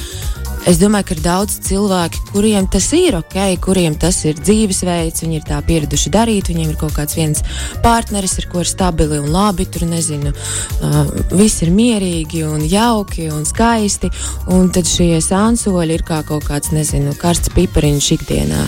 Es 0.67 0.81
domāju, 0.81 1.05
ka 1.07 1.15
ir 1.15 1.21
daudz 1.23 1.53
cilvēku, 1.63 2.25
kuriem 2.33 2.65
tas 2.67 2.89
ir 2.95 3.15
ok, 3.15 3.37
kuriem 3.63 3.93
tas 3.95 4.17
ir 4.27 4.35
dzīvesveids, 4.35 5.23
viņi 5.23 5.37
ir 5.39 5.45
tā 5.47 5.61
pieraduši 5.63 6.11
darīt, 6.11 6.49
viņiem 6.51 6.73
ir 6.73 6.79
kaut 6.81 6.91
kāds 6.97 7.15
viens 7.15 7.39
partneris, 7.85 8.35
ar 8.41 8.49
ko 8.51 8.59
ir 8.65 8.67
stabili 8.67 9.21
un 9.21 9.29
labi. 9.31 9.63
Tur 9.71 9.85
nezinu, 9.87 10.33
uh, 10.33 10.97
viss 11.31 11.63
ir 11.63 11.71
mierīgi 11.71 12.43
un 12.47 12.65
jauki 12.67 13.29
un 13.31 13.47
skaisti. 13.47 14.11
Un 14.51 14.67
tad 14.75 14.91
šie 14.91 15.21
sānsoļi 15.23 15.95
ir 15.95 16.03
kā 16.07 16.19
kaut 16.27 16.49
kāds, 16.49 16.73
nezinu, 16.75 17.15
karsts 17.15 17.53
pipariņš 17.55 18.11
ikdienā. 18.17 18.67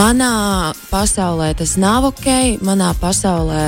Manā 0.00 0.72
pasaulē 0.88 1.52
tas 1.60 1.76
nav 1.76 2.08
ok, 2.14 2.30
manā 2.64 2.94
pasaulē 3.04 3.66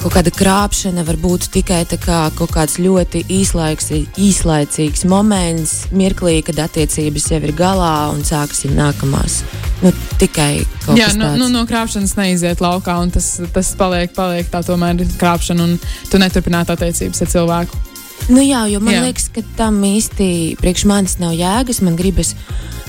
kaut 0.00 0.14
kāda 0.14 0.32
krāpšana 0.32 1.04
var 1.04 1.18
būt 1.20 1.50
tikai 1.52 1.82
kā 2.00 2.20
kaut 2.36 2.54
kāds 2.54 2.78
ļoti 2.80 3.24
īslaiks, 3.36 3.90
īslaicīgs 4.20 5.04
moments, 5.10 5.74
mirklī, 5.92 6.38
kad 6.46 6.62
attiecības 6.64 7.28
jau 7.34 7.40
ir 7.44 7.52
galā 7.56 8.08
un 8.14 8.24
sākas 8.24 8.64
jau 8.64 8.72
nākamās. 8.72 9.42
Nu, 9.84 9.92
tikai 10.20 10.62
kaut 10.86 10.96
Jā, 11.00 11.10
nu, 11.16 11.34
nu, 11.40 11.50
no 11.52 11.66
krāpšanas 11.68 12.16
neiziet 12.16 12.64
laukā, 12.64 12.96
un 13.00 13.12
tas, 13.12 13.34
tas 13.52 13.74
paliek, 13.76 14.12
paliek 14.16 14.48
tā 14.52 14.64
tomēr 14.64 15.04
krāpšana, 15.20 15.68
un 15.68 15.76
tu 16.08 16.20
neturpināt 16.20 16.72
attiecības 16.72 17.24
ar 17.24 17.32
cilvēku. 17.36 17.84
Nu, 18.28 18.40
jā, 18.44 18.66
jo 18.70 18.80
man 18.80 18.94
Jā. 18.94 19.02
liekas, 19.08 19.28
ka 19.34 19.42
tam 19.56 19.80
īsti 19.82 20.56
priekš 20.60 20.84
manis 20.86 21.16
nav 21.18 21.32
jēgas. 21.34 21.80
Man 21.82 21.96
gribas 21.98 22.34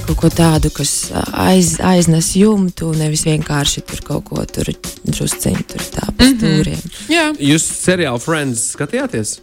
kaut 0.06 0.18
ko 0.18 0.30
tādu, 0.34 0.70
kas 0.74 1.12
aiz, 1.34 1.78
aiznes 1.80 2.34
jumtu, 2.36 2.92
nevis 2.98 3.24
vienkārši 3.26 3.82
tur 3.88 4.02
kaut 4.06 4.26
ko 4.30 4.46
tur 4.46 4.66
drusciņu 5.06 5.64
tur 5.68 5.82
tā 5.94 6.06
pa 6.10 6.26
Mhm. 6.26 6.36
stūriem. 6.38 6.82
Jā, 7.10 7.32
Jūs 7.40 7.64
seriālu 7.86 8.20
Friends 8.22 8.76
skatījāties? 8.76 9.40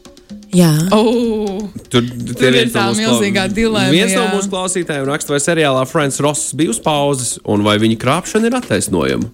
Jā. 0.52 0.70
oh, 0.92 1.68
Tur, 1.90 2.02
Tur 2.02 2.54
ir 2.56 2.68
tā 2.72 2.86
milzīgā 2.96 3.48
dilemma, 3.52 3.90
Viens 3.90 4.14
no 4.14 4.22
jā. 4.24 4.30
mūsu 4.32 4.48
klausītājiem 4.48 5.06
raksta, 5.08 5.30
vai 5.34 5.40
seriālā 5.40 5.86
Friends 5.88 6.20
Ross 6.20 6.52
bija 6.54 6.70
uz 6.70 6.78
pauzes, 6.80 7.38
un 7.44 7.62
vai 7.62 7.78
viņa 7.78 7.96
krāpšana 8.00 8.46
ir 8.46 8.56
attaisnojama. 8.56 9.30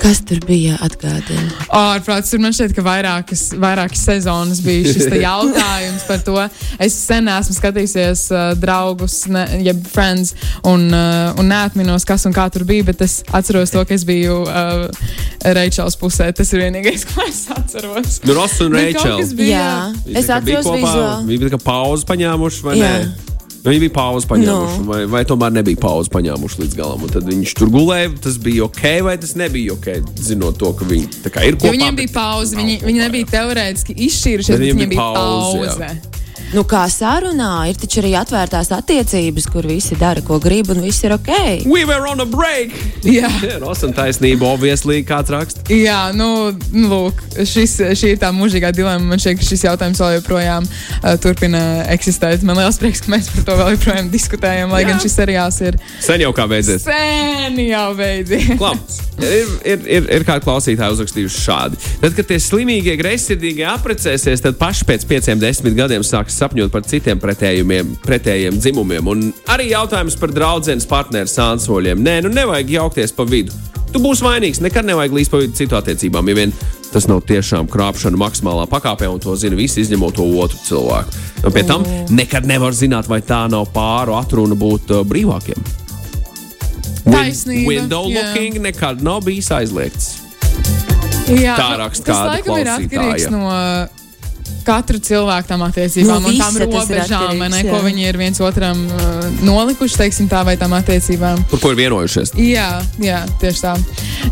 Kas 0.00 0.22
tur 0.24 0.38
bija 0.48 0.78
atgādājums? 0.80 1.56
ārprāts. 1.76 2.30
Tur 2.32 2.40
man 2.40 2.54
šķiet, 2.56 2.72
ka 2.76 2.84
vairākas, 2.86 3.42
vairākas 3.60 4.00
sezonas 4.08 4.62
bija 4.64 4.94
šis 4.94 5.06
te 5.12 5.18
jautājums 5.20 6.06
par 6.08 6.22
to. 6.24 6.36
Es 6.80 6.96
sen 6.96 7.28
esmu 7.28 7.56
skatījusies 7.58 8.22
uh, 8.32 8.44
draugus, 8.60 9.18
ne, 9.32 9.44
jeb 9.66 9.82
friends, 9.92 10.32
un, 10.64 10.86
uh, 10.88 11.36
un 11.40 11.50
neatminos, 11.52 12.06
kas 12.08 12.24
un 12.30 12.36
kā 12.36 12.48
tur 12.52 12.64
bija, 12.68 12.86
bet 12.88 13.04
es 13.04 13.18
atceros 13.36 13.74
to, 13.74 13.84
ka 13.84 13.94
es 13.98 14.06
biju 14.08 14.40
uh, 14.46 14.86
Reičels 15.44 15.98
pusē. 16.00 16.30
Tas 16.36 16.52
ir 16.56 16.64
vienīgais, 16.64 17.04
ko 17.12 17.26
es 17.28 17.44
atceros. 17.52 18.20
Nu, 18.24 18.36
Ross 18.40 18.60
un 18.64 18.72
bija- 19.36 19.50
Jā, 19.60 19.72
Viņi 20.06 20.16
es 20.22 20.30
atceros 20.32 20.64
kopā, 20.70 20.80
vizuāli. 20.80 21.28
Viņi 21.34 21.44
bija 21.50 21.60
pauzi 21.64 22.08
paņēmuši, 22.08 22.64
vai 22.70 22.78
Jā. 22.80 22.94
ne? 23.04 23.28
Viņi 23.60 23.80
bija 23.82 23.92
pauzi 23.92 24.28
paņēmuši, 24.30 24.76
no. 24.80 24.84
vai, 24.88 25.00
vai 25.10 25.20
tomēr 25.28 25.52
nebija 25.52 25.76
pauzi 25.82 26.08
paņēmuši 26.14 26.62
līdz 26.62 26.76
galam. 26.78 27.02
un 27.04 27.10
Tad 27.12 27.26
viņš 27.28 27.50
tur 27.58 27.68
gulēja, 27.74 28.12
tas 28.24 28.38
bija 28.40 28.64
ok, 28.64 28.82
vai 29.04 29.16
tas 29.20 29.34
nebija 29.36 29.74
ok. 29.76 29.90
Zinot 30.16 30.56
to, 30.62 30.70
ka 30.78 30.88
viņi 30.88 31.10
tā 31.26 31.32
kā 31.34 31.44
ir 31.44 31.58
Jo 31.58 31.60
kopā. 31.66 31.74
viņiem 31.76 31.98
bet 31.98 32.00
bija 32.00 32.14
pauze, 32.14 32.56
viņi, 32.56 32.78
viņi 32.88 33.02
nebija 33.04 33.28
teorētiski 33.34 33.98
izšķīrušies, 34.08 34.54
Bet 34.54 34.64
viņiem 34.64 34.80
viņiem 34.80 34.94
bija 34.94 35.10
pauze, 35.12 35.76
pauze. 35.76 35.90
Nu, 36.50 36.64
kā 36.66 36.80
sarunā, 36.90 37.68
ir 37.70 37.76
taču 37.78 38.00
arī 38.00 38.08
atvērtās 38.18 38.72
attiecības, 38.74 39.44
kur 39.52 39.68
visi 39.70 39.94
dara, 40.00 40.18
ko 40.26 40.40
grib, 40.42 40.72
un 40.74 40.80
viss 40.82 41.04
ir 41.06 41.12
ok. 41.14 41.28
We 41.70 41.84
were 41.86 42.02
on 42.10 42.18
a 42.24 42.26
break! 42.26 42.74
Jā. 43.06 43.30
Ross 43.62 43.84
un 43.86 43.94
taisnība, 43.94 44.48
obviously, 44.50 45.04
kāds 45.06 45.30
raksta. 45.30 45.62
Jā, 45.70 46.10
nu, 46.16 46.50
nu 46.74 46.88
lūk, 46.90 47.22
šis, 47.46 47.76
šī 48.00 48.16
ir 48.16 48.18
tā 48.22 48.32
mūžīgā 48.34 48.72
dilemma. 48.74 49.12
Man 49.12 49.22
šķiet, 49.22 49.38
ka 49.38 49.46
šis 49.46 49.62
jautājums 49.68 50.02
vēl 50.02 50.16
joprojām 50.18 50.66
uh, 50.66 51.14
turpina 51.22 51.62
eksistēt. 51.94 52.42
Man 52.46 52.58
liels 52.58 52.80
prieks, 52.82 53.04
ka 53.06 53.14
mēs 53.14 53.30
par 53.36 53.46
to 53.46 53.56
vēl 53.62 53.70
joprojām 53.76 54.10
diskutējam, 54.10 54.74
lai 54.74 54.82
Jā. 54.82 54.90
gan 54.90 55.04
šis 55.06 55.16
seriāls 55.20 55.60
ir 55.70 55.78
Sen 56.02 56.26
jau 56.26 56.32
kā 56.34 56.48
beidzies. 56.50 56.82
sen 56.88 57.62
jau 57.62 57.86
beidzies. 57.98 58.50
Klams. 58.58 58.98
Ir, 59.20 59.48
ir, 59.68 59.82
ir, 59.84 60.06
ir 60.16 60.22
kādi 60.24 60.46
klausītāji 60.46 60.94
uzrakstījuši 60.96 61.40
šādi. 61.44 61.80
Tad, 62.00 62.14
kad 62.16 62.28
tie 62.30 62.38
slimīgie, 62.40 62.94
greizsirdīgie 62.96 63.66
apprecēsies, 63.68 64.40
tad 64.40 64.56
paši 64.56 64.86
pēc 64.88 65.04
pieciem, 65.10 65.42
desmit 65.42 65.76
gadiem 65.76 66.04
sāks 66.06 66.39
sapņot 66.40 66.72
par 66.72 66.84
citiem 66.88 67.20
pretējumiem, 67.22 67.96
pretējiem 68.04 68.58
dzimumiem. 68.60 69.10
Un 69.12 69.26
arī 69.52 69.70
jautājums 69.74 70.16
par 70.20 70.32
draudzenes 70.34 70.88
partneru 70.90 71.30
sānsoļiem. 71.30 72.00
Nē, 72.02 72.20
nu 72.26 72.32
nevajag 72.34 72.76
jaukties 72.80 73.14
pa 73.16 73.28
vidu. 73.28 73.54
tu 73.90 73.98
būsi 73.98 74.22
vainīgs. 74.22 74.60
Nekad 74.62 74.86
nevajag 74.86 75.16
līdz 75.16 75.30
pa 75.30 75.40
vidu 75.42 75.56
citu 75.58 75.76
attiecībām. 75.78 76.28
Ja 76.30 76.34
vien 76.38 76.52
tas 76.92 77.06
nav 77.10 77.22
tiešām 77.26 77.68
krāpšana 77.70 78.18
maksimālā 78.18 78.66
pakāpē, 78.70 79.08
un 79.10 79.20
to 79.22 79.34
zina 79.38 79.58
visi, 79.58 79.82
izņemot 79.84 80.16
to 80.18 80.26
otru 80.42 80.58
cilvēku. 80.66 81.20
Un 81.46 81.54
pie 81.54 81.62
tam 81.66 81.84
nekad 82.10 82.46
nevar 82.46 82.74
zināt, 82.76 83.08
vai 83.10 83.20
tā 83.22 83.44
nav 83.50 83.68
pāru 83.74 84.16
atruna 84.18 84.58
būt 84.58 84.94
uh, 84.94 85.04
brīvākiem. 85.06 85.58
Taisnība, 87.06 87.68
Window 87.68 88.10
jā. 88.10 88.20
looking 88.20 88.60
nekad 88.62 89.02
nav 89.02 89.22
bijis 89.26 89.50
aizliegts. 89.54 90.12
Jā, 91.30 91.54
Tā 91.54 91.70
nu, 91.74 91.80
raksta 91.84 92.10
tas 92.10 92.16
kāda 92.16 92.34
laikam 92.34 92.58
ir 92.58 92.70
atkarīgs 92.74 93.30
no 93.30 93.42
katra 94.70 95.00
cilvēka 95.10 95.50
tam 95.50 95.64
attiecībām 95.66 96.22
No 96.22 96.30
un 96.30 96.38
tām 96.38 96.58
robežām, 96.62 97.42
ne, 97.52 97.62
ko 97.66 97.80
viņi 97.84 98.06
ir 98.08 98.18
viens 98.20 98.40
otram 98.44 98.82
uh, 98.86 99.26
nolikuši, 99.46 99.98
teiksim 100.04 100.30
tā, 100.30 100.42
vai 100.46 100.56
tam 100.60 100.74
attiecībām. 100.78 101.44
Par 101.50 101.62
ko 101.62 101.72
ir 101.74 101.80
vienojušies? 101.82 102.34
Jā, 102.40 102.70
jā, 103.02 103.22
tieši 103.42 103.64
tā. 103.66 103.74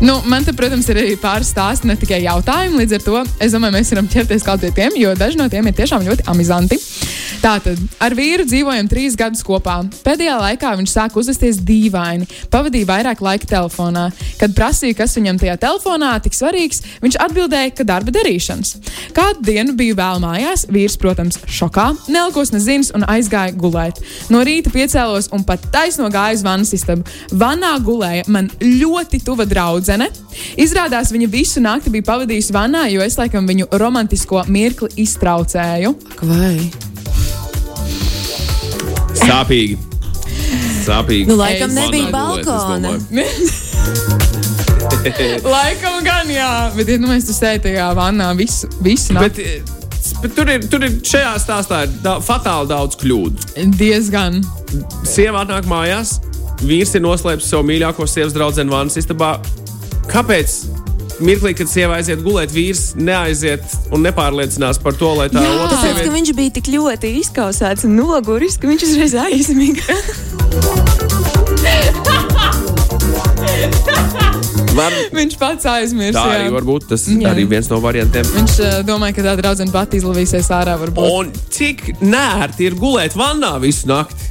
Nu, 0.03 0.19
man 0.29 0.47
te, 0.47 0.55
protams, 0.55 0.87
ir 0.91 1.01
arī 1.03 1.15
pāris 1.19 1.51
stāsti, 1.53 1.89
ne 1.89 1.97
tikai 1.99 2.21
jautājumi. 2.25 2.83
Līdz 2.83 2.99
ar 2.99 3.05
to 3.07 3.23
es 3.43 3.55
domāju, 3.55 3.77
mēs 3.77 3.93
varam 3.95 4.11
ķerties 4.11 4.45
kaut 4.47 4.63
pie 4.63 4.71
tiem, 4.75 4.99
jo 5.01 5.15
daži 5.19 5.39
no 5.39 5.49
tiem 5.51 5.67
ir 5.67 5.75
tiešām 5.79 6.05
ļoti 6.07 6.27
amizanti. 6.31 6.79
Tātad 7.39 7.79
ar 8.03 8.11
vīru 8.17 8.43
dzīvojam 8.43 8.87
trīs 8.91 9.13
gadus 9.19 9.45
kopā. 9.47 9.77
Pēdējā 10.03 10.35
laikā 10.41 10.73
viņš 10.75 10.91
sāka 10.91 11.19
uzvesties 11.21 11.61
dīvaini, 11.63 12.27
pavadīja 12.51 12.87
vairāk 12.89 13.21
laika 13.23 13.47
telefonā. 13.47 14.09
Kad 14.41 14.55
prasīja, 14.57 14.97
kas 14.99 15.15
viņam 15.15 15.39
tajā 15.39 15.55
telefonā 15.61 16.11
tik 16.25 16.35
svarīgs, 16.35 16.83
viņš 16.99 17.15
atbildēja, 17.23 17.71
ka 17.77 17.85
darba 17.87 18.11
darīšanas. 18.15 18.73
Kādu 19.15 19.45
dienu 19.47 19.75
biju 19.79 19.95
vēl 19.99 20.19
mājās, 20.23 20.65
vīrs, 20.67 20.97
protams, 20.99 21.39
šokā, 21.47 21.87
nelikos 22.11 22.51
nezinis 22.51 22.91
un 22.95 23.07
aizgāja 23.07 23.55
gulēt. 23.55 24.03
No 24.33 24.43
rīta 24.43 24.73
piecēlos 24.75 25.31
un 25.35 25.47
pat 25.47 25.63
taisno 25.71 26.11
gāju 26.11 26.41
uz 26.41 26.43
vannas 26.43 26.75
istabu. 26.75 27.07
Vannā 27.31 27.71
gulēja 27.85 28.27
man 28.27 28.51
ļoti 28.59 29.23
tuva 29.23 29.47
draudzene. 29.47 30.09
Izrādās, 30.59 31.15
viņa 31.15 31.31
visu 31.31 31.63
nakti 31.63 31.95
bija 31.95 32.09
pavadījusi 32.11 32.55
vannā, 32.55 32.89
jo 32.91 33.05
es 33.05 33.15
laikam 33.21 33.47
viņu 33.47 33.71
romantisko 33.79 34.43
mirkli 34.51 34.91
iztraucēju. 35.07 35.95
Vai? 36.27 36.88
Sāpīgi. 39.29 39.77
Sāpīgi. 40.85 41.29
Nu, 41.29 41.37
laikam 41.39 41.69
Es- 41.69 41.77
nebija 41.77 42.11
balkona. 42.13 42.97
Laikam 45.53 45.99
gan, 46.03 46.29
jā, 46.31 46.49
bet 46.75 46.89
ja 46.89 46.97
nu 46.99 47.09
mēs 47.11 47.27
tur 47.27 47.35
sēžam 47.37 47.63
tajā 47.67 47.89
vannā 47.97 48.29
visu, 48.37 48.69
visu 48.83 49.15
nakti. 49.15 49.45
Bet, 49.59 50.15
bet 50.23 50.35
tur, 50.37 50.51
ir, 50.51 50.65
tur 50.71 50.85
ir 50.87 50.97
šajā 51.05 51.33
stāstā 51.43 51.83
ir 51.85 51.93
da, 52.03 52.17
fatāli 52.23 52.71
daudz 52.71 52.99
kļūdu. 52.99 53.49
Diezgan. 53.79 54.41
Sieva 55.07 55.43
atnāk 55.45 55.69
mājās, 55.69 56.17
vīrs 56.63 56.95
ir 56.97 57.05
noslēpis 57.05 57.49
savu 57.51 57.67
mīļāko 57.69 58.07
sievas 58.09 58.35
draugu 58.35 58.67
vannas 58.71 58.99
istabā. 58.99 59.37
Kāpēc? 60.09 60.57
Mirklī, 61.19 61.51
kad 61.57 61.67
sieva 61.67 61.97
aiziet 61.99 62.21
gulēt, 62.23 62.53
vīrs 62.55 62.93
neaiziet 62.95 63.65
un 63.91 64.05
nepārliecinās 64.07 64.79
par 64.83 64.95
to, 64.95 65.11
lai 65.19 65.27
tā 65.31 65.43
Jā. 65.43 65.51
otra 65.65 65.75
Tāpēc, 65.81 66.03
ka 66.05 66.13
viņš 66.15 66.31
bija 66.37 66.55
tik 66.59 66.69
ļoti 66.71 67.11
izkausēts 67.19 67.83
un 67.89 67.97
noguris, 67.99 68.55
ka 68.61 68.69
viņš 68.71 68.87
uzreiz 68.87 69.17
aizmiga. 69.27 69.99
Var, 74.79 74.93
Viņš 75.11 75.33
pats 75.41 75.65
aizmirst. 75.67 76.15
tā 76.15 76.23
arī 76.37 76.45
jā. 76.47 76.51
var 76.53 76.63
būt. 76.67 76.85
Tas 76.93 77.03
Jā. 77.09 77.33
arī 77.33 77.43
viens 77.49 77.67
no 77.71 77.79
variantiem. 77.83 78.23
Viņš 78.35 78.53
uh, 78.63 78.75
domāja, 78.87 79.17
ka 79.17 79.25
tā 79.25 79.33
draudzene 79.41 79.73
pati 79.73 79.99
izlavīsies 79.99 80.47
ārā. 80.55 80.77
Varbūt. 80.79 81.09
Un 81.17 81.33
cik 81.51 81.83
nērti 81.99 82.69
ir 82.69 82.77
gulēt 82.79 83.17
vannā 83.19 83.57
visu 83.59 83.89
nakti? 83.91 84.29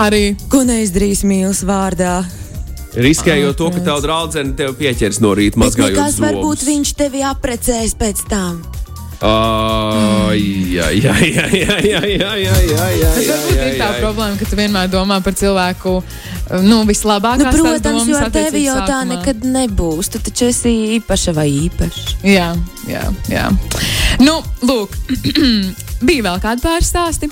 Arī 0.00 0.34
Ko 0.52 0.62
neizdarīs 0.68 1.24
mīlas 1.26 1.62
vārdā? 1.66 2.20
Riskējot 2.96 3.58
to, 3.60 3.70
ka 3.74 3.84
tava 3.86 4.02
draudzene 4.02 4.56
tev 4.58 4.74
pieķers 4.78 5.20
no 5.22 5.34
rīta 5.38 5.58
Bet 5.58 5.66
mazgājot 5.68 5.98
nekas 6.00 6.20
varbūt 6.22 6.66
viņš 6.66 6.92
tevi 6.98 7.24
aprecēs 7.26 7.96
pēc 8.00 8.26
tam. 8.30 8.60
Ai, 9.20 10.40
jā, 10.72 10.86
jā, 10.96 11.12
jā, 11.20 11.44
jā, 11.52 11.74
jā, 11.84 12.00
jā, 12.08 12.30
jā, 12.40 12.86
jā, 12.96 13.10
tas 13.12 13.26
varbūt 13.28 13.58
ir 13.66 13.74
tā 13.76 13.88
problēma, 13.98 14.38
ka 14.40 14.48
tu 14.48 14.56
vienmēr 14.56 14.88
domā 14.88 15.18
par 15.20 15.36
cilvēku 15.36 15.98
uh, 15.98 16.14
nu, 16.56 16.80
Nu, 16.80 16.80
vislabākās 16.88 17.50
tās 17.50 17.60
protams, 17.60 17.84
domas 17.84 18.08
jo 18.08 18.18
ar 18.18 18.32
tevi 18.34 18.64
jau 18.64 18.78
tā 18.88 19.02
nekad 19.06 19.44
nebūs. 19.44 20.10
Tu 20.14 20.22
taču 20.24 20.48
esi 20.50 20.72
īpaša 20.96 21.34
vai 21.36 21.46
īpašs. 21.66 22.16
Jā, 22.26 22.48
jā, 22.88 23.04
jā. 23.30 23.46
Nu, 24.24 24.40
lūk, 24.64 24.96
bija 26.04 26.26
vēl 26.28 26.42
kādi 26.42 26.64
pāris 26.64 26.90
stāsti. 26.92 27.30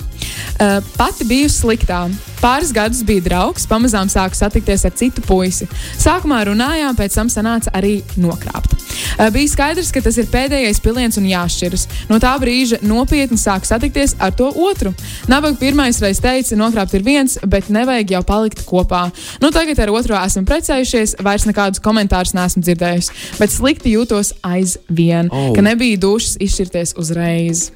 Uh, 0.59 0.79
pati 0.97 1.25
biju 1.27 1.49
sliktā. 1.51 2.03
Pāris 2.39 2.71
gadus 2.75 3.01
bija 3.03 3.23
draugs, 3.23 3.65
pamazām 3.67 4.07
sāku 4.11 4.35
satikties 4.35 4.85
ar 4.87 4.93
citu 4.95 5.23
puisi. 5.25 5.67
Sākumā 5.99 6.41
runājām, 6.47 6.95
pēc 6.95 7.15
tam 7.15 7.31
sanāca 7.31 7.71
arī 7.75 7.99
nokrāpt. 8.19 8.75
Uh, 8.75 9.27
bija 9.35 9.51
skaidrs, 9.51 9.91
ka 9.95 10.03
tas 10.03 10.19
ir 10.19 10.27
pēdējais 10.31 10.81
piliens 10.83 11.19
un 11.19 11.27
jāšķiras. 11.27 11.87
No 12.11 12.19
tā 12.23 12.33
brīža 12.41 12.81
nopietni 12.83 13.39
sāku 13.39 13.67
satikties 13.67 14.15
ar 14.19 14.35
to 14.35 14.51
otru. 14.67 14.93
Nabaga 15.31 15.59
pirmais 15.59 15.99
reiz 16.03 16.21
teica, 16.23 16.59
nokrāpt 16.59 16.95
ir 16.99 17.07
viens, 17.07 17.39
bet 17.47 17.71
nevajag 17.71 18.15
jau 18.17 18.23
palikt 18.27 18.63
kopā. 18.67 19.05
Nu, 19.43 19.51
tagad 19.55 19.79
ar 19.79 19.95
otro 19.95 20.19
esam 20.19 20.47
precējušies, 20.47 21.17
vairs 21.23 21.47
nekādus 21.49 21.83
komentārus 21.83 22.35
neesmu 22.35 22.63
dzirdējusi, 22.67 23.19
bet 23.39 23.55
slikti 23.55 23.95
jūtos 23.95 24.35
aizvien, 24.43 25.31
oh. 25.31 25.51
ka 25.55 25.65
nebija 25.65 25.99
dušas 26.03 26.39
izšķirties 26.43 26.97
uzreiz. 26.99 27.69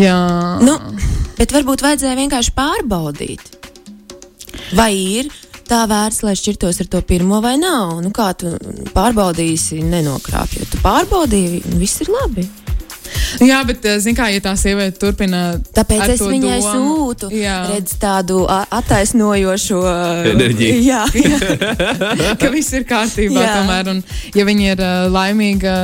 Jā, 0.00 0.18
Nu, 0.64 0.76
bet 1.38 1.52
varbūt 1.54 1.84
vajadzēja 1.84 2.16
vienkārši 2.18 2.54
pārbaudīt. 2.56 3.44
Vai 4.74 4.90
ir 4.96 5.28
tā 5.68 5.84
vērts, 5.90 6.22
lai 6.26 6.34
šķirtos 6.38 6.80
ar 6.84 6.88
to 6.92 7.00
pirmo 7.06 7.40
vai 7.44 7.54
nav? 7.60 7.98
Nu, 8.04 8.10
kā 8.14 8.30
tu 8.38 8.54
pārbaudīsi, 8.96 9.82
nenokrāpjot? 9.84 10.70
Tu 10.74 10.80
pārbaudīji, 10.84 11.62
viss 11.80 12.00
ir 12.04 12.10
labi. 12.14 12.46
Jā 13.44 13.60
bet, 13.66 13.84
eh, 13.84 13.98
zin 14.00 14.14
kā, 14.16 14.28
ja 14.32 14.40
tā 14.42 14.52
sieviete 14.58 14.98
turpina. 14.98 15.58
Tāpēc 15.74 16.14
es 16.14 16.20
viņai 16.22 16.58
domu- 16.62 16.72
sūtu 16.74 17.30
Jā. 17.34 17.56
redz 17.70 17.94
tādu 18.00 18.44
a- 18.48 18.64
attaisnojošo 18.78 19.80
Enerģiju. 20.32 20.80
Jā, 20.86 21.02
jā. 21.12 22.34
ka 22.40 22.50
viss 22.54 22.72
ir 22.72 22.84
kārtībā. 22.88 23.42
Jā. 23.44 23.54
tomēr, 23.60 23.90
un, 23.94 24.02
ja 24.34 24.44
viņi 24.48 24.70
ir 24.72 24.80
uh, 24.80 25.08
laimīgi 25.12 25.74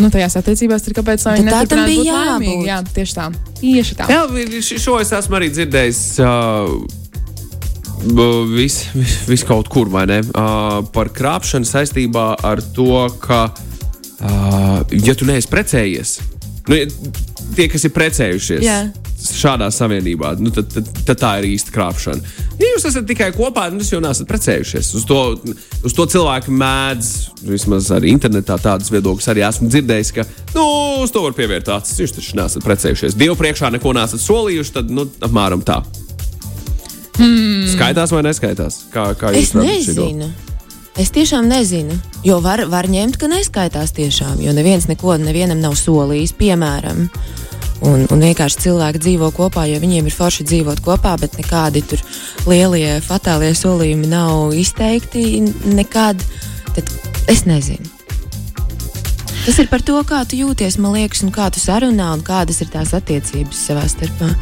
nu, 0.00 0.10
tajās 0.12 0.36
attiecībās, 0.40 0.84
tad 0.86 0.96
kāpēc 0.98 1.24
lai 1.26 1.34
viņi 1.40 1.50
Tad 1.52 1.56
tā 1.56 1.74
tam 1.74 1.84
bija 1.88 2.02
būt 2.02 2.12
laimīgi? 2.12 2.52
jābūt. 2.52 2.68
Jā, 2.68 2.78
tieši 2.96 3.16
tā. 3.16 3.26
Tieši 3.60 3.98
tā. 3.98 4.08
Jā, 4.12 4.22
šo 4.84 5.00
es 5.00 5.12
esmu 5.16 5.38
arī 5.40 5.50
dzirdējis. 5.54 6.00
Uh, 6.20 7.04
vis, 8.52 8.80
vis, 8.94 9.16
vis 9.28 9.44
kaut 9.46 9.70
kur, 9.72 9.88
vai 9.92 10.06
ne? 10.10 10.20
Uh, 10.30 10.82
par 10.94 11.10
krāpšanu 11.14 11.68
saistībā 11.68 12.28
ar 12.46 12.62
to, 12.76 13.06
ka, 13.22 13.46
uh, 14.20 14.78
ja 14.92 15.16
tu 15.16 15.28
neesi 15.28 15.50
precējies, 15.50 16.18
nu, 16.68 16.82
tie, 17.56 17.68
kas 17.72 17.86
ir 17.88 17.94
precējušies 17.96 18.64
Jā. 18.66 18.80
Šādā 19.34 19.66
savienībā, 19.74 20.34
nu, 20.38 20.52
tad, 20.54 20.68
tad, 20.72 20.88
tad 21.08 21.20
tā 21.20 21.32
ir 21.40 21.48
īsta 21.50 21.74
krāpšana. 21.74 22.34
Ja 22.60 22.70
jūs 22.72 22.86
esat 22.88 23.08
tikai 23.08 23.32
kopā, 23.36 23.66
tad 23.70 23.82
jūs 23.82 23.92
jau 23.94 24.00
neesat 24.04 24.28
precējušies. 24.30 24.92
Uz 25.00 25.04
to, 25.08 25.20
uz 25.86 25.96
to 25.96 26.06
cilvēku 26.14 26.54
mēdz, 26.54 27.10
vismaz 27.48 27.90
arī 27.96 28.14
internetā 28.14 28.58
tādas 28.62 28.92
viedokļas 28.94 29.30
arī 29.32 29.44
esmu 29.48 29.68
dzirdējis, 29.72 30.14
ka 30.16 30.26
nu, 30.54 30.66
uz 31.04 31.12
to 31.14 31.24
var 31.26 31.36
pievērt 31.36 31.70
acis. 31.76 32.00
Jūs 32.04 32.16
taču 32.16 32.40
neesat 32.40 32.66
precējušies. 32.66 33.18
Dievu 33.18 33.36
priekšā 33.40 33.72
neko 33.76 33.94
neesat 33.96 34.22
solījuši, 34.24 34.76
tad 34.78 34.92
nu, 34.92 35.08
apmēram 35.26 35.64
tā. 35.66 35.82
Hmm. 37.16 37.64
Skaitās 37.72 38.12
vai 38.12 38.26
neskaitās? 38.26 38.82
Kā, 38.92 39.10
kā 39.16 39.32
jūs 39.32 39.54
šito? 39.54 39.64
nezinu. 39.64 40.32
Es 40.96 41.10
tiešām 41.12 41.44
nezinu. 41.48 41.92
Jo 42.24 42.38
var, 42.40 42.62
var 42.72 42.88
ņemt, 42.88 43.18
ka 43.20 43.28
neskaitās 43.28 43.92
tiešām. 43.96 44.38
Jo 44.40 44.54
neviens 44.56 44.88
neko 44.88 45.18
nevienam 45.20 45.60
nav 45.60 45.76
solījis, 45.76 46.32
piemēram. 46.38 47.02
Un, 47.84 48.06
un 48.08 48.22
vienkārši 48.24 48.62
cilvēki 48.64 49.02
dzīvo 49.04 49.28
kopā, 49.36 49.66
jo 49.68 49.80
viņiem 49.82 50.06
ir 50.08 50.14
forši 50.16 50.46
dzīvot 50.48 50.80
kopā, 50.84 51.16
bet 51.20 51.36
nekādi 51.36 51.82
tur 51.84 52.00
lielie, 52.48 52.96
fatālie 53.04 53.52
solījumi 53.56 54.08
nav 54.08 54.54
izteikti 54.56 55.42
nekad. 55.76 56.24
Tad 56.76 56.88
es 57.28 57.44
nezinu. 57.48 57.92
Tas 59.46 59.60
ir 59.62 59.68
par 59.70 59.84
to, 59.84 60.00
kā 60.02 60.24
tu 60.26 60.40
jūties, 60.40 60.78
man 60.82 60.96
liekas, 60.96 61.20
un 61.22 61.30
kā 61.34 61.50
tu 61.54 61.60
sarunā, 61.62 62.08
un 62.16 62.24
kādas 62.26 62.58
ir 62.64 62.72
tās 62.72 62.90
attiecības 62.96 63.60
savā 63.68 63.84
starpā. 63.92 64.32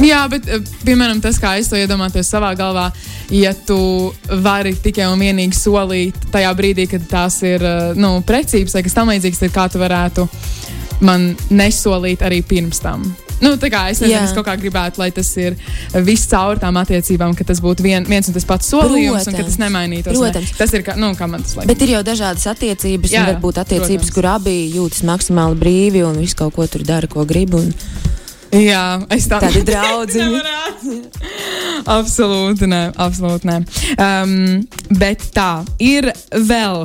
Jā, 0.00 0.24
bet, 0.32 0.48
eh, 0.48 0.64
piemēram, 0.86 1.20
tas, 1.20 1.38
kā 1.38 1.58
es 1.60 1.68
to 1.68 1.76
iedomājos 1.76 2.32
savā 2.32 2.54
galvā, 2.56 2.88
ja 3.30 3.52
tu 3.52 4.12
vari 4.26 4.72
tikai 4.74 5.06
un 5.12 5.20
vienīgi 5.20 5.54
solīt 5.54 6.16
tajā 6.32 6.50
brīdī, 6.56 6.88
kad 6.88 7.04
tās 7.06 7.42
ir 7.44 7.62
eh, 7.62 7.92
nu, 7.94 8.22
precības 8.26 8.74
vai 8.74 8.82
kas 8.82 8.96
tamlīdzīgs, 8.96 9.42
tad 9.44 9.52
kā 9.54 9.68
tu 9.70 9.78
varētu 9.78 10.26
man 11.00 11.30
nesolīt 11.50 12.22
arī 12.26 12.42
pirms 12.46 12.80
tam. 12.84 13.04
Nu, 13.40 13.54
tā 13.56 13.70
kā 13.72 13.86
es 13.88 14.02
nezinu, 14.04 14.20
es 14.28 14.34
kaut 14.36 14.44
kā 14.44 14.52
gribētu, 14.60 15.00
lai 15.00 15.06
tas 15.16 15.30
ir 15.40 15.54
viss 16.04 16.26
caur 16.28 16.58
tām 16.60 16.76
attiecībām, 16.76 17.32
ka 17.38 17.46
tas 17.48 17.62
būtu 17.64 17.80
vien, 17.86 18.04
viens 18.04 18.28
un 18.28 18.34
tas 18.36 18.44
pats 18.44 18.68
solījums, 18.68 19.24
un 19.24 19.32
ka 19.32 19.40
tas 19.46 19.54
Protams. 19.56 19.60
nemainītos. 19.62 20.18
Protams. 20.20 20.50
Ne? 20.52 20.58
Tas 20.58 20.74
ir 20.76 20.84
kā, 20.84 20.96
nu, 21.00 21.08
kā 21.16 21.24
man 21.30 21.40
tas 21.46 21.54
liekas. 21.56 21.70
Bet 21.72 21.80
ir 21.86 21.94
jau 21.94 22.02
dažādas 22.04 22.44
attiecības, 22.52 23.14
Jā, 23.14 23.22
un 23.24 23.30
varbūt 23.32 23.62
attiecības, 23.64 24.10
protams. 24.10 24.14
kur 24.18 24.28
abi 24.34 24.56
jūtas 24.76 25.00
maksimāli 25.08 25.56
brīvi 25.62 26.04
un 26.04 26.20
visu 26.20 26.36
kaut 26.42 26.52
ko 26.58 26.66
tur 26.68 26.84
dara, 26.84 27.08
ko 27.08 27.24
grib. 27.24 27.56
Un, 27.56 27.72
Jā, 28.50 28.84
es 29.14 29.24
tā 29.30 29.38
Tādi 29.40 29.60
draudziņi. 29.70 30.26
nevarētu. 30.36 30.96
absolūti 31.96 32.66
nē, 32.68 32.80
absolūti 33.00 33.46
nē. 33.48 33.58
Um, 33.96 34.66
bet 34.98 35.22
tā 35.36 35.62
ir 35.80 36.10
vēl. 36.34 36.84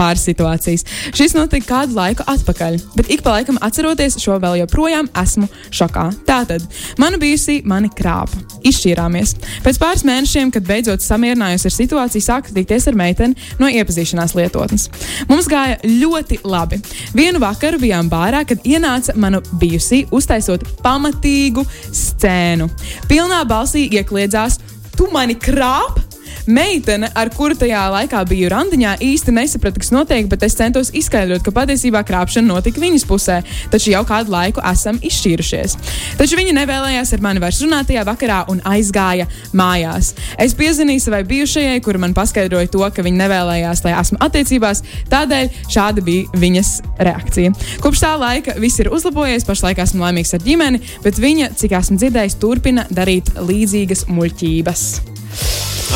Pāris 0.00 0.22
situācijas. 0.24 0.86
Šis 1.12 1.34
notika 1.36 1.66
kādu 1.68 1.98
laiku 1.98 2.24
atpakaļ, 2.30 2.78
bet 2.96 3.10
ik 3.12 3.20
pa 3.24 3.34
laikam 3.34 3.58
atceroties 3.60 4.16
šo 4.22 4.38
vēl 4.40 4.62
joprojām 4.62 5.10
esmu 5.20 5.48
šokā. 5.76 6.06
Tātad, 6.28 6.64
mana 7.00 7.20
bijusī 7.20 7.58
mani 7.68 7.90
krāpa. 7.92 8.40
Izšķīrāmies. 8.64 9.34
Pēc 9.64 9.80
pāris 9.80 10.04
mēnešiem, 10.08 10.52
kad 10.54 10.64
beidzot 10.68 11.04
samierinājos 11.04 11.66
ar 11.68 11.76
situāciju, 11.76 12.24
sāku 12.24 12.56
tikties 12.56 12.88
ar 12.88 12.96
meiteni 12.96 13.36
no 13.60 13.68
iepazīšanās 13.68 14.36
lietotnes. 14.38 14.88
Mums 15.28 15.48
gāja 15.50 15.78
ļoti 15.84 16.40
labi. 16.48 16.80
Vienu 17.16 17.40
vakaru 17.42 17.80
bijām 17.82 18.08
bārā, 18.12 18.46
kad 18.48 18.64
ienāca 18.64 19.16
mana 19.20 19.42
bijusī 19.60 20.06
uztaisot 20.16 20.64
pamatīgu 20.84 21.64
scēnu. 21.92 22.70
Pilnā 23.10 23.44
balsī 23.48 23.88
iekliedzās: 24.00 24.60
Tu 24.96 25.08
mani 25.12 25.36
krāp! 25.40 26.09
Meitene, 26.50 27.10
ar 27.14 27.30
kuru 27.34 27.54
tajā 27.58 27.82
laikā 27.94 28.22
biju 28.28 28.50
randiņā, 28.50 28.96
īsti 29.04 29.34
nesaprata, 29.34 29.80
kas 29.80 29.92
notiek, 29.94 30.28
bet 30.30 30.44
es 30.46 30.56
centos 30.58 30.90
izskaidrot, 30.96 31.44
ka 31.44 31.52
patiesībā 31.54 32.02
krāpšana 32.06 32.48
notika 32.48 32.82
viņas 32.82 33.06
pusē, 33.08 33.40
taču 33.72 33.92
jau 33.92 34.02
kādu 34.08 34.32
laiku 34.34 34.62
esam 34.72 34.98
izšķīrušies. 35.04 35.76
Taču 36.18 36.38
viņa 36.40 36.54
nevēlējās 36.60 37.14
ar 37.16 37.24
mani 37.24 37.42
vairs 37.42 37.60
runāt 37.64 37.90
tajā 37.90 38.04
vakarā 38.08 38.40
un 38.52 38.62
aizgāja 38.68 39.28
mājās. 39.56 40.14
Es 40.40 40.56
piezvanīju 40.58 41.04
savai 41.04 41.22
bijušajai, 41.28 41.82
kura 41.84 42.02
man 42.02 42.16
paskaidroja 42.16 42.72
to, 42.72 42.82
ka 42.94 43.04
viņa 43.06 43.22
nevēlējās, 43.24 43.84
lai 43.86 43.94
esmu 43.98 44.20
attiecībās, 44.26 44.82
tādēļ 45.12 45.52
šāda 45.70 46.04
bija 46.06 46.40
viņas 46.40 46.72
reakcija. 46.98 47.54
Kopš 47.84 48.04
tā 48.06 48.14
laika 48.20 48.56
viss 48.60 48.82
ir 48.82 48.90
uzlabojies, 48.94 49.46
pašlaik 49.48 49.82
esmu 49.84 50.04
laimīgs 50.06 50.34
ar 50.36 50.44
ģimeni, 50.44 50.82
bet 51.04 51.20
viņa, 51.20 51.52
cik 51.60 51.78
esmu 51.80 52.00
dzirdējis, 52.00 52.40
turpina 52.42 52.88
darīt 52.90 53.32
līdzīgas 53.38 54.08
muļķības. 54.10 55.09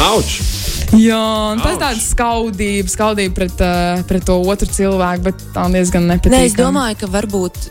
Auč! 0.03 0.41
Jā, 0.95 1.21
un 1.55 1.63
tas 1.63 1.79
tāds 1.81 2.05
skaudība, 2.13 2.91
skaudība 2.91 3.35
pret, 3.35 3.63
uh, 3.63 4.03
pret 4.07 4.27
to 4.27 4.37
otru 4.43 4.69
cilvēku, 4.71 5.25
bet 5.27 5.47
tā 5.55 5.65
diezgan 5.73 6.07
nepatīkami. 6.11 6.37
Nē, 6.37 6.51
es 6.51 6.59
domāju, 6.59 7.01
ka 7.03 7.11
varbūt. 7.11 7.71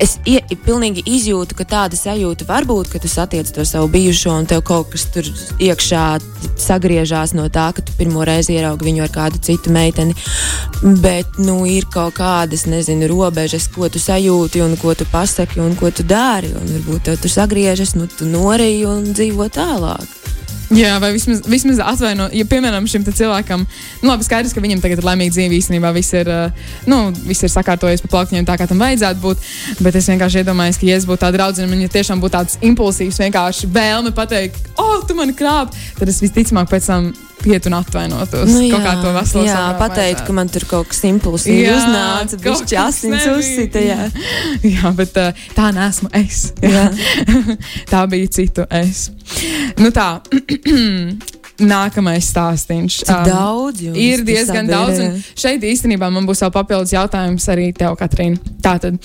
Es 0.00 0.14
ie, 0.24 0.38
pilnīgi 0.64 1.02
izjūtu, 1.04 1.52
ka 1.58 1.66
tāda 1.68 1.98
sajūta 1.98 2.46
var 2.48 2.64
būt, 2.64 2.88
ka 2.88 3.00
tu 3.02 3.08
satiec 3.10 3.50
to 3.52 3.66
savu 3.68 3.90
bijušo, 3.92 4.32
un 4.32 4.46
tev 4.48 4.62
kaut 4.64 4.88
kas 4.94 5.04
tur 5.12 5.26
iekšā 5.60 6.04
sagriežās 6.56 7.34
no 7.36 7.44
tā, 7.52 7.66
ka 7.76 7.84
tu 7.84 7.92
pirmo 7.98 8.24
reizi 8.24 8.54
ieraugi 8.56 8.86
viņu 8.86 9.04
ar 9.04 9.12
kādu 9.12 9.42
citu 9.44 9.74
meiteni. 9.74 10.16
Bet, 11.04 11.36
nu, 11.42 11.58
ir 11.68 11.84
kaut 11.92 12.16
kādas, 12.16 12.64
nezinu, 12.70 13.10
robežas, 13.12 13.68
ko 13.74 13.90
tu 13.92 14.00
sajūti, 14.00 14.64
un 14.64 14.78
ko 14.80 14.96
tu 14.96 15.04
pasaki, 15.12 15.60
un 15.60 15.76
ko 15.76 15.92
tu 15.92 16.06
dari. 16.06 16.54
Un 16.56 16.72
varbūt 16.78 17.10
tev 17.10 17.20
tur 17.20 17.36
sagriežas, 17.36 17.92
nu, 17.98 18.08
tu 18.08 18.30
noriji 18.30 18.88
un 18.88 19.04
dzīvo 19.12 19.50
tālāk. 19.52 20.19
Jā, 20.70 20.94
vai 21.02 21.10
vismaz, 21.14 21.40
vismaz 21.50 21.80
atvaino, 21.82 22.28
ja 22.30 22.44
piemēram 22.46 22.84
šim 22.86 23.02
cilvēkam, 23.08 23.64
nu 24.04 24.10
labi, 24.10 24.26
skaidrs, 24.26 24.52
ka 24.54 24.62
viņam 24.62 24.82
tagad 24.84 25.00
ir 25.02 25.08
laimīga 25.08 25.34
dzīve, 25.34 25.56
īstenībā 25.58 25.90
viss 25.96 26.14
ir, 26.14 26.30
nu, 26.90 27.00
viss 27.26 27.42
ir 27.42 27.50
sakārtojies 27.50 28.04
pa 28.04 28.12
plauktiņiem 28.12 28.46
tā, 28.46 28.54
kā 28.60 28.68
tam 28.70 28.82
vajadzētu 28.82 29.22
būt, 29.24 29.48
bet 29.82 29.98
es 29.98 30.06
vienkārši 30.12 30.44
iedomājos, 30.44 30.78
ka, 30.78 30.86
ja 30.86 31.00
es 31.00 31.08
būtu 31.10 31.24
tāda 31.24 31.40
draudzene, 31.40 31.74
un 31.74 31.82
ja 31.82 31.90
tiešām 31.90 32.22
būtu 32.22 32.36
tāds 32.36 32.60
impulsīvs, 32.70 33.18
vienkārši 33.24 33.72
vēlme 33.74 34.14
pateikt, 34.14 34.70
oh, 34.78 35.00
tu 35.08 35.18
mani 35.18 35.34
krāp, 35.34 35.74
tad 35.98 36.12
es 36.12 36.22
visticamāk 36.22 36.70
pēc 36.70 36.86
tam 36.92 37.10
piet 37.40 37.66
un 37.66 37.76
atvainotos 37.78 38.50
nu, 38.52 38.66
kaut 38.68 38.84
kā 38.84 38.94
to 39.00 39.12
veselu 39.16 39.44
jā, 39.46 39.54
saprātu 39.56 39.80
pateikt, 39.80 40.24
ka 40.26 40.36
man 40.36 40.50
tur 40.52 40.66
kaut 40.68 40.90
kas 40.90 41.00
impulsīvi 41.08 41.64
Jā, 41.64 41.76
uznāca, 41.78 42.40
bišķi 42.44 42.78
asins 42.82 43.28
uzsita. 43.32 43.80
Jā. 43.80 44.10
Jā, 44.74 44.92
bet 44.96 45.16
tā 45.56 45.70
nesmu 45.74 46.10
es. 46.20 46.50
Jā. 46.60 46.88
tā 47.92 48.04
bija 48.12 48.28
citu 48.36 48.68
es. 48.68 49.08
Nu 49.80 49.88
tā. 49.94 50.20
Nākamais 51.60 52.30
stāstījums. 52.30 53.02
Cik 53.04 53.26
daudz 53.28 53.82
jums 53.84 53.98
ir 54.00 54.22
diezgan 54.24 54.68
ir? 54.68 54.72
daudz. 54.72 55.00
un 55.04 55.18
Šeit 55.36 55.64
īstenībā 55.66 56.08
man 56.12 56.24
būs 56.28 56.40
vēl 56.44 56.52
papildus 56.54 56.94
jautājums 56.94 57.44
arī 57.52 57.68
tev, 57.76 57.96
Katrīna. 58.00 58.40
Tātad, 58.64 58.96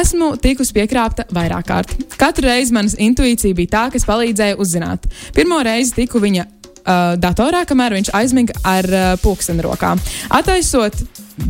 esmu 0.00 0.32
tikusi 0.40 0.76
piekrāpta 0.76 1.26
vairāk 1.32 1.68
kārt. 1.68 1.94
Katru 2.20 2.48
reizi 2.48 2.72
manas 2.76 2.96
intuīcija 2.96 3.56
bija 3.58 3.74
tā, 3.76 3.84
kas 3.92 4.08
palīdzēja 4.08 4.56
uzzināt. 4.60 5.08
Pirmo 5.36 5.60
reizi 5.64 5.96
tiku 6.00 6.22
viņa 6.22 6.46
uh, 6.46 7.12
datorā, 7.20 7.66
kamēr 7.68 7.98
viņš 7.98 8.12
aizmiga 8.16 8.56
ar 8.68 8.88
uh, 8.88 9.10
pulksteni 9.20 9.64
rokā. 9.64 9.92
Attaisot 10.32 10.96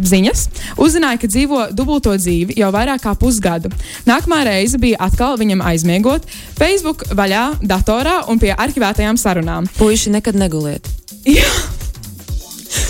ziņas, 0.00 0.46
uzzināja, 0.80 1.20
ka 1.22 1.30
dzīvo 1.30 1.66
dubulto 1.76 2.14
dzīvi 2.16 2.58
jau 2.60 2.70
vairāk 2.74 3.04
kā 3.04 3.14
pusgadu. 3.18 3.72
Nākamā 4.08 4.42
reize 4.48 4.80
bija 4.82 5.00
atkal 5.08 5.38
viņam 5.40 5.64
aizmiegot, 5.72 6.26
Facebook 6.58 7.06
vaļā, 7.12 7.44
datorā 7.62 8.22
un 8.32 8.42
pie 8.42 8.54
arhivētajām 8.56 9.20
sarunām. 9.20 9.70
Puiši 9.78 10.16
nekad 10.16 10.38
neguliet. 10.38 10.90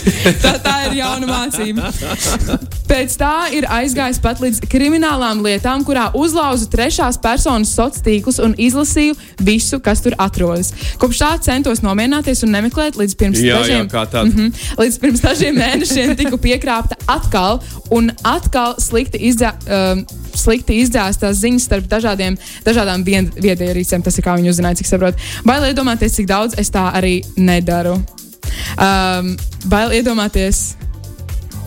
Tā, 0.42 0.52
tā 0.62 0.74
ir 0.88 0.98
jauna 1.00 1.28
mācība. 1.28 1.90
Pēc 2.88 3.14
tā 3.20 3.34
ir 3.54 3.66
aizgājis 3.70 4.20
pat 4.22 4.40
līdz 4.42 4.62
kriminālām 4.70 5.42
lietām, 5.44 5.84
kurā 5.86 6.08
uzlauzu 6.18 6.68
trešās 6.72 7.18
personas 7.22 7.70
sociālos 7.72 8.02
tīklus 8.02 8.40
un 8.42 8.54
izlasīju 8.60 9.16
visu, 9.44 9.78
kas 9.84 10.02
tur 10.04 10.16
atrodas. 10.20 10.72
Kopš 11.00 11.22
tā 11.22 11.30
centos 11.46 11.82
nomierināties 11.84 12.44
un 12.46 12.54
nemeklēt 12.56 12.98
līdz 13.00 13.16
pirms 13.18 13.42
Jā, 13.42 13.54
jā, 13.54 13.60
dažiem 13.60 13.90
kā 13.92 14.04
tāda. 14.06 14.30
Mhm. 14.30 14.52
Līdz 14.80 14.98
pirms 15.02 15.24
dažiem 15.24 15.58
mēnešiem 15.58 16.16
tiku 16.18 16.40
piekrāpta 16.42 16.98
atkal 17.10 17.60
un 17.94 18.10
atkal 18.26 18.76
slikti, 18.82 19.20
izdzē, 19.30 19.52
um, 19.66 20.02
slikti 20.34 20.80
izdzēstas 20.82 21.42
ziņas 21.42 21.68
starp 21.68 21.90
dažādiem, 21.90 22.38
dažādām 22.66 23.04
viedierīcēm. 23.04 24.02
Tas 24.02 24.18
ir 24.18 24.26
kā 24.26 24.38
viņi 24.38 24.54
uzzināja, 24.54 24.80
cik 24.80 24.90
saprotu. 24.90 25.30
Bail 25.46 25.70
iedomāties, 25.70 26.18
cik 26.18 26.30
daudz 26.30 26.58
es 26.60 26.72
tā 26.72 26.88
arī 26.96 27.20
nedaru. 27.36 28.00
Um, 28.76 29.34
bail 29.70 29.94
iedomāties. 29.98 30.62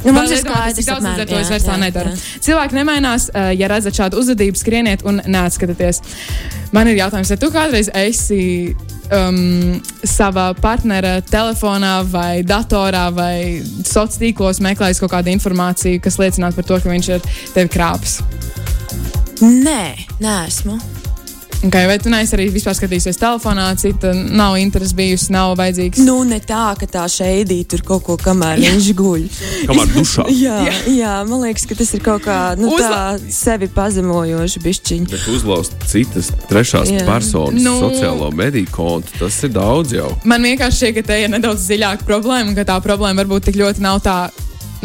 Nu, 0.05 0.13
mums 0.13 0.29
ir 0.29 0.43
skaidrs, 0.43 0.77
cik 0.77 0.89
daudz 0.91 1.05
ar 1.09 1.25
to 1.25 1.37
es 1.39 1.49
vairs 1.49 1.63
tā 1.65 1.75
nedaru. 1.81 2.11
jā. 2.13 2.41
Cilvēki 2.45 2.77
nemainās, 2.77 3.29
uh, 3.33 3.49
ja 3.57 3.69
redzat 3.71 3.97
šādu 3.97 4.19
uzvedību, 4.21 4.59
skrieniet 4.59 5.05
un 5.09 5.17
neatskatieties. 5.25 6.01
Man 6.75 6.91
ir 6.91 6.99
jautājums, 6.99 7.31
vai 7.33 7.39
tu 7.41 7.49
kādreiz 7.53 7.89
esi 7.97 8.75
um, 9.13 9.79
savā 10.05 10.51
partnera 10.61 11.17
telefonā 11.25 11.95
vai 12.09 12.43
datorā 12.45 13.07
vai 13.15 13.61
sociālos 13.65 14.19
tīklos 14.21 14.61
meklējis 14.65 15.01
kaut 15.03 15.13
kādu 15.15 15.33
informāciju, 15.33 16.03
kas 16.03 16.19
liecinātu 16.21 16.61
par 16.61 16.69
to, 16.69 16.79
ka 16.83 16.93
viņš 16.93 17.11
ir 17.15 17.25
tevi 17.55 17.73
krāpis? 17.73 18.19
Nē, 19.41 19.81
neesmu. 20.23 20.79
Okay, 21.65 21.87
vai 21.89 21.97
tu 21.97 22.11
neesi 22.13 22.35
arī 22.37 22.43
vispār 22.53 22.75
skatījies 22.77 23.17
telefonā, 23.17 23.63
cita 23.81 24.11
nav 24.13 24.53
interesi 24.61 24.93
bijusi, 24.97 25.31
nav 25.33 25.55
vajadzīgs? 25.57 26.03
Nu, 26.05 26.19
ne 26.27 26.37
tā, 26.43 26.75
ka 26.77 26.85
tā 26.85 27.05
šeidī 27.09 27.63
tur 27.65 27.81
kaut 27.87 28.03
ko 28.05 28.17
kamēr 28.21 28.59
viņš 28.61 28.89
guļ. 28.99 29.23
Kamēr 29.71 29.89
dušā. 29.95 30.27
Jā, 30.45 30.59
jā. 30.67 30.75
jā, 30.93 31.13
man 31.25 31.41
liekas, 31.47 31.65
ka 31.65 31.77
tas 31.79 31.93
ir 31.97 32.03
kaut 32.05 32.21
kā 32.27 32.37
nu, 32.59 32.69
Uzla- 32.75 32.91
tā 33.17 33.33
sevi 33.33 33.69
pazemojoši 33.73 34.61
bišķiņi. 34.61 35.09
Bet 35.15 35.25
uzlauzt 35.33 35.73
citas 35.89 36.29
trešās 36.51 36.91
Jā. 36.93 37.01
personas 37.07 37.63
Nu. 37.65 37.79
sociālo 37.81 38.29
mediju 38.35 38.69
kontu, 38.75 39.17
tas 39.23 39.41
ir 39.47 39.55
daudz 39.57 39.95
jau. 39.97 40.11
Man 40.23 40.45
vienkārši 40.45 40.83
šķiet, 40.83 40.95
ka 40.99 41.07
te 41.09 41.21
ir 41.25 41.33
nedaudz 41.33 41.65
dziļāka 41.65 42.05
problēma, 42.05 42.53
ka 42.61 42.67
tā 42.75 42.77
problēma 42.85 43.23
varbūt 43.25 43.49
tik 43.49 43.57
ļoti 43.63 43.81
nav 43.81 44.03
tā. 44.05 44.19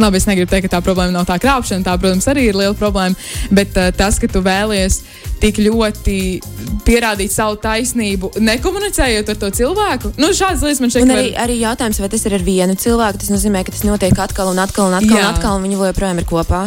Labi, 0.01 0.21
es 0.21 0.29
negribu 0.29 0.51
teikt, 0.51 0.69
ka 0.69 0.79
tā 0.79 0.85
problēma 0.85 1.15
nav 1.15 1.29
tā 1.29 1.37
krāpšana. 1.43 1.85
Tā, 1.87 1.97
protams, 2.01 2.29
arī 2.31 2.49
ir 2.51 2.59
liela 2.59 2.77
problēma. 2.79 3.17
Bet 3.55 3.77
uh, 3.77 3.91
tas, 3.97 4.19
ka 4.21 4.31
tu 4.31 4.43
vēlies 4.45 5.03
tik 5.41 5.61
ļoti 5.63 6.19
pierādīt 6.85 7.33
savu 7.33 7.57
taisnību, 7.63 8.33
nekomunicējot 8.45 9.33
ar 9.33 9.41
to 9.41 9.51
cilvēku, 9.61 10.13
nu, 10.21 10.31
šādas 10.37 10.65
lietas 10.67 10.83
man 10.85 10.93
šeit 10.93 11.07
Un 11.07 11.15
arī, 11.15 11.33
arī 11.41 11.59
jautājums, 11.63 12.01
vai 12.03 12.11
tas 12.13 12.27
ir 12.29 12.37
ar 12.37 12.45
vienu 12.45 12.77
cilvēku, 12.81 13.23
tas 13.23 13.33
nozīmē, 13.33 13.65
ka 13.65 13.75
tas 13.75 13.87
notiek 13.89 14.21
atkal 14.27 14.53
un 14.53 14.61
atkal 14.63 14.91
un 14.91 14.99
atkal, 15.01 15.17
Jā. 15.17 15.25
un, 15.25 15.35
atkal 15.35 15.57
un 15.57 15.65
viņi 15.67 15.81
joprojām 15.81 16.21
ir 16.21 16.29
kopā. 16.29 16.65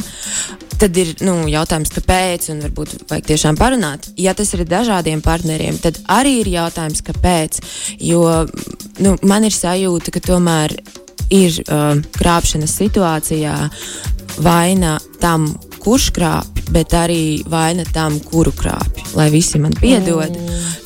Tad 0.82 0.98
ir 1.00 1.14
nu, 1.24 1.36
jautājums, 1.48 1.94
kāpēc, 1.94 2.50
un 2.52 2.64
varbūt 2.66 2.96
vajag 3.12 3.30
tiešām 3.30 3.60
parunāt. 3.60 4.10
Ja 4.20 4.34
tas 4.36 4.52
ir 4.58 4.66
dažādiem 4.68 5.22
partneriem, 5.24 5.78
tad 5.84 6.02
arī 6.12 6.40
ir 6.42 6.50
jautājums, 6.58 7.04
kāpēc. 7.06 7.62
Jo 8.04 8.26
nu, 9.04 9.16
man 9.24 9.48
ir 9.48 9.56
sajūta, 9.56 10.12
ka 10.12 10.24
tomēr 10.26 10.76
ir 11.34 11.60
uh, 11.68 11.94
krāpšanas 12.18 12.76
situācijā 12.80 13.56
vaina 14.44 14.98
tam, 15.22 15.48
kurš 15.84 16.10
krāpj, 16.16 16.64
bet 16.74 16.94
arī 16.98 17.44
vaina 17.50 17.84
tam, 17.94 18.16
kuru 18.24 18.54
krāpj. 18.56 19.04
Lai 19.18 19.28
visi 19.34 19.60
man 19.62 19.76
piedod. 19.78 20.34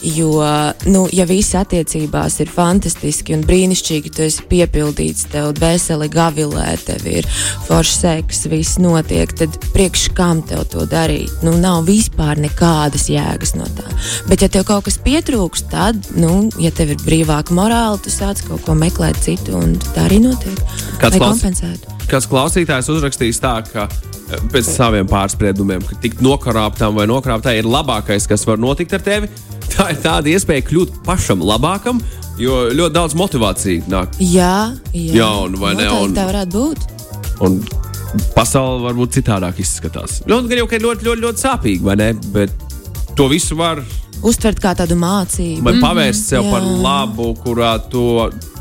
Jo, 0.03 0.41
nu, 0.87 1.05
ja 1.11 1.25
viss 1.27 1.55
attiecībās 1.57 2.37
ir 2.43 2.51
fantastiski 2.53 3.35
un 3.35 3.43
brīnišķīgi, 3.47 4.11
tu 4.13 4.23
esi 4.25 4.45
piepildīts, 4.49 5.27
tev 5.31 5.51
dvēseli 5.57 6.09
gavilē, 6.13 6.67
tev 6.85 7.07
ir 7.09 7.27
foršs 7.67 8.01
seks, 8.03 8.43
viss 8.51 8.79
notiek, 8.81 9.31
tad 9.37 9.57
priekš 9.73 10.07
kam 10.17 10.43
tev 10.47 10.65
to 10.71 10.85
darīt? 10.89 11.33
Nu, 11.45 11.55
nav 11.61 11.87
vispār 11.87 12.39
nekādas 12.41 13.07
jēgas 13.11 13.55
no 13.57 13.67
tā. 13.77 13.87
Bet, 14.29 14.43
ja 14.45 14.51
tev 14.53 14.67
kaut 14.69 14.87
kas 14.87 14.99
pietrūkst, 15.03 15.71
tad, 15.73 16.11
nu, 16.19 16.47
ja 16.61 16.71
tev 16.75 16.93
ir 16.95 17.01
brīvāka 17.03 17.55
morāla, 17.57 17.99
tu 18.01 18.13
sāc 18.13 18.43
kaut 18.47 18.65
ko 18.67 18.77
meklēt 18.77 19.19
citu, 19.23 19.57
un 19.59 19.79
tā 19.93 20.07
arī 20.07 20.21
notiek. 20.23 20.61
Kāds 21.01 21.17
Lai 21.17 21.25
kompensētu. 21.25 21.97
kāds 22.11 22.29
klausītājs 22.31 22.91
uzrakstījis 22.93 23.43
tā, 23.43 23.57
ka 23.71 23.89
pēc 24.51 24.67
saviem 24.69 25.07
pārspriedumiem, 25.09 25.83
ka 25.87 25.95
tikt 26.03 26.21
nokrāptam 26.25 26.95
vai 26.99 27.05
nokrāptai 27.09 27.57
ir 27.61 27.69
labākais, 27.69 28.27
kas 28.27 28.45
var 28.47 28.59
notikt 28.61 28.93
ar 28.97 29.03
tevi. 29.05 29.29
Tā 29.71 29.89
ir 29.93 29.99
tāda 30.03 30.31
iespēja 30.31 30.65
kļūt 30.69 31.01
pašam 31.05 31.41
labākam, 31.43 31.99
jo 32.39 32.67
ļoti 32.73 32.95
daudz 32.95 33.15
motivāciju 33.19 33.87
nāk. 33.91 34.15
Jā, 34.19 34.73
jā. 34.93 35.13
Jaunu, 35.21 35.59
vai 35.61 35.73
ne? 35.75 35.85
Noteikti 35.85 36.07
Un- 36.07 36.15
Tā 36.17 36.25
varētu 36.29 36.51
būt. 36.55 36.87
Un 37.47 37.59
pasaule 38.35 38.81
varbūt 38.87 39.19
citādāk 39.19 39.59
izskatās. 39.61 40.21
Nu, 40.27 40.41
gan 40.47 40.57
jau 40.63 40.67
ka 40.67 40.75
ir 40.79 40.85
ļoti, 40.87 41.05
ļoti, 41.07 41.23
ļoti 41.27 41.43
sāpīgi, 41.43 41.83
vai 41.85 41.95
ne? 41.99 42.11
Bet 42.33 42.51
to 43.15 43.27
visu 43.31 43.55
var 43.59 43.83
Uztvert 44.25 44.57
kā 44.59 44.71
tādu 44.73 44.95
mācību. 44.97 45.61
vai 45.61 45.73
pavērst 45.81 46.31
sev 46.31 46.43
jā. 46.47 46.51
par 46.51 46.61
labu, 46.63 47.35
kurā 47.43 47.75
tu, 47.91 48.01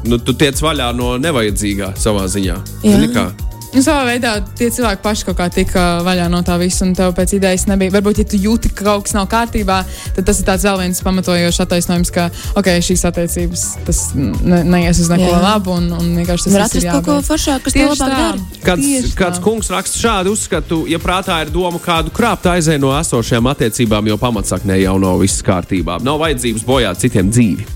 nu, 0.05 0.19
tu 0.19 0.35
tiec 0.37 0.59
vaļā 0.61 0.91
no 0.95 1.15
nevajadzīgā 1.23 1.95
savā 1.97 2.27
ziņā. 2.29 2.57
Jā. 2.85 2.93
Zini 2.99 3.09
kā? 3.15 3.31
Nu, 3.75 3.83
savā 3.85 4.05
veidā 4.07 4.37
tie 4.57 4.69
cilvēki 4.73 5.03
paši 5.05 5.27
kaut 5.29 5.37
kā 5.41 5.47
tika 5.53 5.85
vaļā 6.07 6.29
no 6.33 6.41
tā 6.47 6.57
visa, 6.61 6.85
un 6.87 6.95
tev 6.97 7.13
pēc 7.17 7.35
idejas 7.37 7.67
nebija. 7.69 7.93
Varbūt, 7.97 8.23
ja 8.23 8.29
tu 8.29 8.39
jūti, 8.41 8.71
ka 8.73 8.87
kaut 8.87 9.07
kas 9.07 9.17
nav 9.17 9.27
kārtībā, 9.33 9.81
tad 10.17 10.29
tas 10.29 10.41
ir 10.41 10.49
tāds 10.49 10.67
vēl 10.69 10.81
viens 10.85 11.03
pamatojošs 11.05 11.61
attaisnojums, 11.67 12.13
ka 12.15 12.29
ok, 12.57 12.71
šīs 12.87 13.05
attiecības 13.11 13.67
tas 13.89 14.03
ne, 14.17 14.63
neies 14.65 15.03
uz 15.03 15.11
neko 15.13 15.29
Jā. 15.29 15.43
labu, 15.43 15.77
un, 15.77 15.91
un 15.97 16.13
vienkārši 16.21 16.49
tas 16.49 16.57
ir 16.57 16.67
atrast 16.67 16.91
kaut 16.93 17.09
ko 17.09 17.19
foršāku, 17.27 17.67
kas 17.67 17.77
tev 17.77 17.93
labāk 17.93 18.15
dara. 18.15 18.43
Kāds, 18.67 19.15
kāds 19.19 19.43
kungs 19.45 19.71
raksta 19.75 20.01
šādu 20.01 20.37
uzskatu, 20.37 20.83
ja 20.91 21.01
prātā 21.03 21.43
ir 21.45 21.53
doma 21.55 21.83
kādu 21.83 22.15
krāpt 22.15 22.49
aizēju 22.55 22.85
no 22.87 22.95
esošajām 22.97 23.51
attiecībām, 23.53 24.13
jo 24.13 24.21
pamatsaknē 24.21 24.79
jau 24.81 24.97
nav 25.03 25.21
viss 25.25 25.45
kārtībā. 25.47 26.01
Nav 26.07 26.23
vajadzības 26.23 26.65
bojāt 26.67 27.03
citiem 27.05 27.33
dzīvi. 27.35 27.75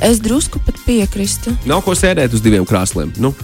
Es 0.00 0.16
drusku 0.24 0.62
pat 0.64 0.78
piekrītu. 0.86 1.52
Nav 1.68 1.82
ko 1.84 1.92
sēdēt 1.92 2.32
uz 2.32 2.40
diviem 2.40 2.64
krāsliem. 2.64 3.12
Nu, 3.20 3.34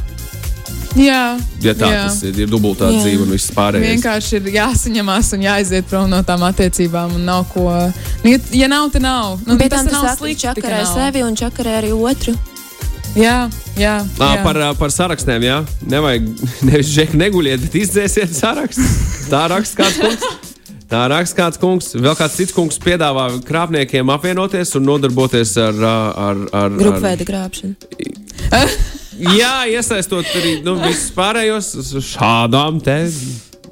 Jā, 0.97 1.37
ja 1.61 1.73
tā 1.77 1.91
jā. 1.93 2.03
tas 2.09 2.23
ir, 2.25 2.39
ir 2.41 2.49
dubultā 2.49 2.89
Jā. 2.89 3.03
dzīve 3.05 3.27
un 3.27 3.33
viss 3.35 3.53
pārējais. 3.53 3.97
Vienkārši 3.97 4.39
ir 4.39 4.51
jāsaņemās 4.55 5.33
un 5.37 5.45
jāiziet 5.45 5.89
prom 5.91 6.09
no 6.11 6.23
tām 6.25 6.45
attiecībām. 6.49 7.19
un 7.19 7.27
Nav 7.29 7.45
ko. 7.53 7.69
Nu, 8.25 8.33
ja, 8.33 8.41
ja 8.65 8.69
nav, 8.73 8.89
tad 8.95 9.05
nav. 9.05 9.37
Nu, 9.45 9.59
Bet 9.61 9.75
tas 9.75 9.85
tam 9.85 9.93
nav 9.93 10.07
tas 10.09 10.19
slikti. 10.23 10.47
ka 10.47 10.55
čakarē 10.55 10.81
sevi 10.89 11.25
un 11.27 11.37
čakarē 11.37 11.77
arī 11.83 11.93
otru. 11.93 12.37
Jā, 13.17 13.37
jā. 13.81 13.95
Ā, 14.21 14.33
jā. 14.37 14.43
par, 14.45 14.61
par 14.81 14.93
sarakstiem, 14.93 15.45
jā. 15.45 15.61
Nevajag 15.89 16.27
nevis 16.69 16.91
žēk 16.97 17.15
neguļiet, 17.17 17.63
bet 17.69 17.79
izdzēsiet 17.85 18.37
sarakstu. 18.37 18.85
Tā 19.33 19.47
raksta 19.53 19.85
kāds 19.85 20.01
kungs. 20.01 20.53
Tā 20.87 21.01
raksta 21.11 21.41
kāds 21.41 21.61
kungs. 21.61 21.93
Vēl 21.99 22.15
kāds 22.17 22.37
cits 22.39 22.55
kungs 22.57 22.79
piedāvā 22.81 23.29
krāpniekiem 23.49 24.13
apvienoties 24.17 24.77
un 24.79 24.87
nodarboties 24.87 25.57
ar. 25.61 25.81
ar, 25.83 26.13
ar, 26.29 26.45
ar 26.61 26.79
Grupveida 26.79 27.27
krāpšana. 27.29 27.75
Jā, 29.17 29.55
iesaistot 29.73 30.29
arī 30.37 30.59
nu, 30.67 30.77
visus 30.85 31.09
pārējos 31.17 31.73
uz 31.81 31.95
šādām 32.11 32.83
te 32.85 32.99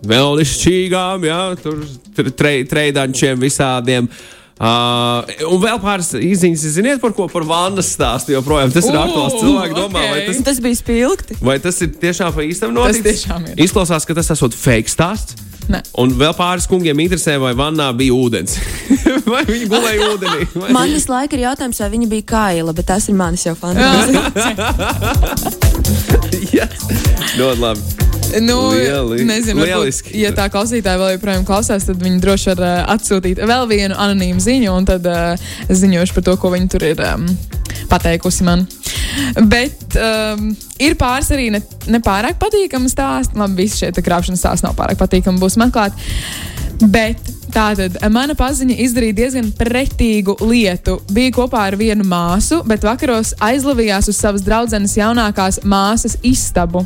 vēlnišķīgām, 0.04 1.26
jā, 1.28 1.42
tur 1.60 1.84
tur 2.14 2.30
tre, 2.36 2.62
treidančiem 2.68 3.38
visādiem. 3.42 4.08
Uh, 4.54 5.26
un 5.50 5.58
vēl 5.58 5.80
pāris 5.82 6.12
īsiņas, 6.14 6.64
ziniet, 6.76 7.00
par 7.02 7.10
ko 7.16 7.26
par 7.30 7.42
vannas 7.48 7.88
stāstu 7.90 8.36
joprojām. 8.36 8.70
Tas 8.70 8.86
ir 8.86 8.98
aktuāls. 9.00 9.34
Cilvēki 9.40 9.74
domā, 9.74 10.04
vai 10.12 10.20
ok. 10.20 10.28
tas 10.28 10.44
Tas 10.46 10.60
bija 10.62 10.78
spilgti. 10.78 11.38
Vai 11.42 11.56
tas 11.62 11.80
ir 11.82 11.90
tiešām 11.98 12.30
pa 12.36 12.44
īstam 12.46 12.70
noticis? 12.76 13.24
tiešām 13.24 13.48
ir. 13.50 13.64
Izklausās, 13.66 14.06
ka 14.06 14.14
tas 14.14 14.30
esot 14.36 14.54
fake 14.54 14.92
stāsts. 14.92 15.34
Nē. 15.72 15.80
Un 16.02 16.12
vēl 16.20 16.34
pāris 16.36 16.66
kungiem 16.68 16.98
interesē, 17.06 17.38
vai 17.40 17.54
vannā 17.56 17.86
bija 17.96 18.12
ūdens. 18.16 18.58
vai 19.32 19.42
viņi 19.48 19.68
gulēja 19.70 20.08
ūdenī? 20.12 20.48
Vai... 20.60 20.70
Man 20.76 20.92
visu 20.92 21.12
laiku 21.12 21.38
ir 21.38 21.46
jautājums, 21.46 21.80
vai 21.80 21.90
viņa 21.94 22.08
bija 22.12 22.26
kaila, 22.34 22.74
bet 22.76 22.90
tas 22.92 23.08
ir 23.08 23.16
manis 23.18 23.46
jau 23.46 23.54
fantāzija. 23.62 24.28
yes. 26.52 26.88
Ļoti 27.38 27.60
labi. 27.64 27.80
Nu, 28.42 28.56
Lieli- 28.74 29.22
nezinu, 29.28 29.62
lieliski. 29.62 30.08
varbūt, 30.10 30.20
ja 30.24 30.30
tā 30.34 30.48
klausītāja 30.50 30.98
vēl 30.98 31.12
joprojām 31.14 31.44
klausās, 31.46 31.84
tad 31.86 32.00
viņi 32.02 32.18
droši 32.22 32.50
var 32.50 32.62
uh, 32.66 32.94
atsūtīt 32.96 33.38
vēl 33.46 33.68
vienu 33.70 33.94
anonīmu 33.94 34.42
ziņu, 34.42 34.72
un 34.74 34.88
tad 34.88 35.06
uh, 35.06 35.44
ziņošu 35.70 36.16
par 36.16 36.26
to, 36.26 36.34
ko 36.42 36.50
viņi 36.56 36.70
tur 36.72 36.86
ir 36.88 37.02
um, 37.12 37.28
pateikusi 37.90 38.46
man. 38.46 38.64
Bet 39.50 39.96
um, 40.00 40.50
ir 40.82 40.96
pāris 41.00 41.30
arī 41.34 41.50
ne, 41.54 41.60
nepārāk 41.92 42.40
patīkami 42.42 42.90
stāsti. 42.90 43.38
Labi, 43.40 43.64
visi 43.64 43.82
šie 43.82 43.92
krāpšanas 43.94 44.42
stāsti 44.42 44.68
nav 44.68 44.76
pārāk 44.78 45.00
patīkami, 45.00 45.40
būs 45.42 45.58
man 45.60 45.74
klāt. 45.74 45.96
Bet 46.82 47.33
tātad 47.52 47.96
mana 48.12 48.36
paziņa 48.38 48.76
izdarīja 48.84 49.16
diezgan 49.18 49.50
pretīgu 49.58 50.36
lietu. 50.44 50.96
Bija 51.14 51.32
kopā 51.34 51.66
ar 51.68 51.76
vienu 51.80 52.06
māsu, 52.08 52.60
bet 52.68 52.84
vakaros 52.86 53.34
aizlavījās 53.44 54.08
uz 54.12 54.20
savas 54.20 54.44
draudzenes 54.46 54.96
jaunākās 54.98 55.60
māsas 55.68 56.16
istabu. 56.24 56.84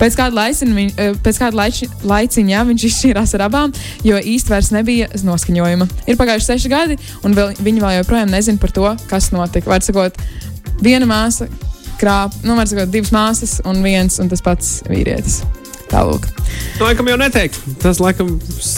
Pēc 0.00 0.18
kāda, 0.18 0.36
laicina, 0.40 0.76
viņ, 0.76 0.92
eh, 0.96 1.14
pēc 1.24 1.40
kāda 1.44 1.60
laiči, 1.62 1.88
laiciņa 2.02 2.64
viņš 2.72 2.86
izšķīrās 2.90 3.34
ar 3.38 3.46
abām, 3.48 3.74
jo 4.04 4.16
īsti 4.16 4.54
vairs 4.54 4.70
nebija 4.70 5.08
noskaņojuma. 5.08 5.88
Ir 6.06 6.16
pagājuši 6.16 6.50
seši 6.50 6.68
gadi, 6.68 6.98
un 7.24 7.34
vēl, 7.34 7.54
viņi 7.56 7.80
vēl 7.80 7.98
joprojām 8.00 8.30
nezina 8.30 8.58
par 8.58 8.70
to, 8.70 8.96
kas 9.08 9.30
notika. 9.30 9.70
Var 9.70 9.80
sakot, 9.80 10.16
viena 10.80 11.06
māsa 11.06 11.48
krāp, 12.00 12.32
nu, 12.44 12.56
var 12.56 12.66
sakot, 12.66 12.90
divas 12.90 13.10
māsas 13.10 13.60
un 13.64 13.82
viens 13.82 14.20
un 14.20 14.28
tas 14.28 14.40
pats 14.40 14.82
vīrietis. 14.88 15.42
Tālāk. 15.90 16.26
Laikam 16.80 17.08
jau 17.10 17.16
neteikt. 17.18 17.56
Tas 17.82 17.98
laikam. 17.98 18.36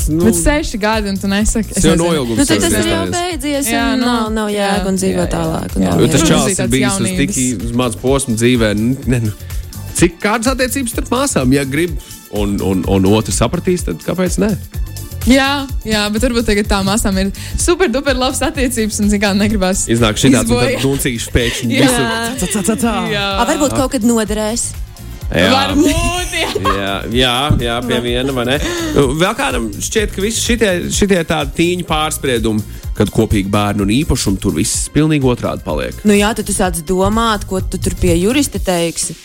Nu, 0.09 0.25
Bet 0.25 0.37
seši 0.39 0.79
gadi, 0.81 1.11
un 1.13 1.19
tu 1.21 1.29
nesaki, 1.29 1.75
Tas 1.77 1.85
jau 1.85 1.97
noilgums. 2.01 2.39
Nu, 2.41 2.47
tad 2.49 2.63
tas 2.65 2.73
jau 2.73 2.81
ir 2.81 2.89
jau 2.89 3.03
beidzies, 3.13 3.69
Jā, 3.69 3.83
un 3.93 4.01
nu, 4.01 4.07
nav, 4.09 4.31
nav 4.33 4.49
jā, 4.53 4.69
jēga 4.71 4.89
un 4.89 4.97
jā, 4.97 5.03
dzīvot 5.03 5.27
jā. 5.27 5.33
tālāk. 5.35 5.77
Jā. 5.77 5.93
un 5.93 6.01
Jo 6.01 6.07
nav 6.07 6.15
tas 6.15 6.23
Jā. 6.23 6.27
jēga. 6.27 6.31
čels 6.33 6.63
ir 6.65 6.73
bijis 6.73 7.01
uz 7.05 7.13
tik 7.21 7.77
maz 7.83 7.97
posmu 8.01 8.37
dzīvē. 8.41 8.71
n- 8.73 8.97
Ne, 9.13 9.21
nu, 9.29 9.33
cik 9.99 10.17
kādas 10.25 10.49
attiecības 10.55 10.95
starp 10.97 11.11
māsām, 11.13 11.53
ja 11.53 11.65
grib, 11.69 11.99
un, 12.33 12.57
un, 12.65 12.85
un 12.89 13.05
otrs 13.13 13.37
sapratīs, 13.43 13.85
tad 13.85 14.01
kāpēc 14.09 14.39
ne? 14.41 14.57
Jā, 15.29 15.69
jā, 15.87 16.01
bet 16.11 16.25
varbūt 16.25 16.49
tagad 16.49 16.67
tā 16.67 16.81
māsām 16.83 17.15
ir 17.21 17.29
super, 17.61 17.87
duper 17.93 18.17
labas 18.19 18.41
attiecības, 18.43 18.97
un 19.05 19.07
zināmā 19.13 19.37
mērā 19.37 19.45
negribas. 19.45 19.85
Iznāk 19.87 20.17
šī 20.19 20.33
tāds 20.35 20.49
Izboja. 20.51 20.81
duncīgs 20.83 21.29
pēkšņi. 21.31 21.77
Jā. 21.79 22.33
Tā, 22.41 22.49
tā, 22.67 22.75
tā. 22.81 22.95
Jā, 23.13 23.27
varbūt 23.47 23.77
kaut 23.79 23.93
kad 23.95 24.03
noderēs. 24.03 24.73
Varbūt. 25.33 26.37
Jā. 26.37 26.49
Jā, 26.83 26.93
jā, 27.13 27.35
jā, 27.61 27.75
pie 27.87 27.99
viena 28.05 28.33
vai 28.35 28.45
ne. 28.49 28.57
Vēl 28.95 29.35
kādam 29.39 29.69
šķiet, 29.73 30.13
ka 30.15 30.23
visi 30.25 30.43
šitie, 30.43 30.71
šitie 30.93 31.21
tādi 31.29 31.55
tīņi 31.57 31.87
pārspriedumi, 31.89 32.63
kad 32.97 33.11
kopīgi 33.13 33.51
bērni 33.53 33.85
un 33.85 33.93
īpašumi 33.95 34.41
tur 34.43 34.57
viss 34.57 34.89
pilnīgi 34.93 35.29
otrādi 35.29 35.65
paliek. 35.65 36.03
Nu 36.09 36.17
jā, 36.17 36.33
tad 36.37 36.49
tu 36.49 36.55
sāc 36.57 36.81
domāt, 36.89 37.47
ko 37.49 37.63
tu 37.65 37.81
tur 37.83 37.97
pie 38.01 38.17
jurista 38.21 38.61
teiksi. 38.63 39.17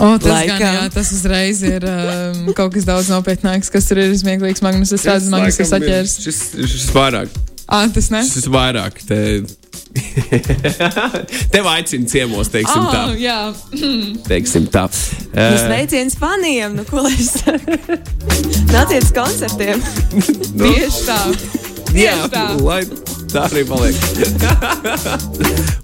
O, 0.00 0.14
tas, 0.16 0.30
Laikam. 0.30 0.56
gan, 0.60 0.76
jā, 0.78 0.84
tas 0.94 1.10
uzreiz 1.12 1.60
ir 1.66 1.84
um, 1.84 2.50
kaut 2.56 2.72
kas 2.72 2.86
daudz 2.88 3.10
nopietnāks, 3.12 3.68
kas 3.72 3.88
tur 3.90 4.00
ir 4.00 4.14
smieklīgs. 4.16 4.62
Magnus, 4.64 4.94
es 4.96 5.04
redzu, 5.08 5.32
Magnus 5.32 5.60
ir 5.60 5.68
saķērs. 5.68 6.14
Šis, 6.24 6.38
šis 6.72 6.86
vairāk. 6.96 7.34
Ah, 7.68 7.84
tas 7.92 8.08
ne? 8.12 8.22
Šis 8.26 8.48
vairāk. 8.50 9.02
Te... 9.06 9.20
Tev 11.54 11.66
aicina 11.70 12.06
ciemos, 12.10 12.48
teiksim 12.52 12.86
tā. 12.90 13.02
Oh, 13.10 13.14
jā, 13.18 13.38
Teiksim 14.30 14.66
tā. 14.72 14.86
Nu, 14.90 15.16
Eh, 15.40 15.54
sveiciens 15.62 16.16
faniem, 16.18 16.72
nu 16.74 16.82
ko 16.88 17.04
lai 17.04 17.12
es 17.14 17.28
saku? 17.38 17.76
Nāciet 18.72 19.04
uz 19.06 19.12
koncertiem. 19.14 19.78
tieši 20.58 21.04
tā. 21.06 21.18
Jā, 21.94 22.16
Tieši 22.16 22.32
tā. 22.34 22.44
lai 22.66 22.80
tā 23.30 23.44
arī 23.46 23.62
paliek. 23.68 23.94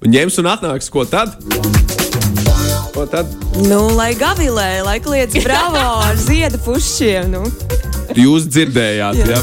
un 0.02 0.10
ņems 0.16 0.40
un 0.42 0.50
atnāks, 0.50 0.90
ko 0.90 1.04
tad? 1.06 1.36
Ko 2.96 3.06
tad? 3.10 3.30
Nu, 3.68 3.84
lai 3.94 4.12
gavilē, 4.18 4.82
lai 4.86 4.98
kliedz 5.04 5.36
bravo 5.44 5.78
ar 6.02 6.18
ziedu 6.18 6.58
pušķiem. 6.66 7.30
Nu. 7.36 7.44
Jūs 8.16 8.46
dzirdējāt, 8.50 9.22
Jā. 9.22 9.36
ja? 9.36 9.40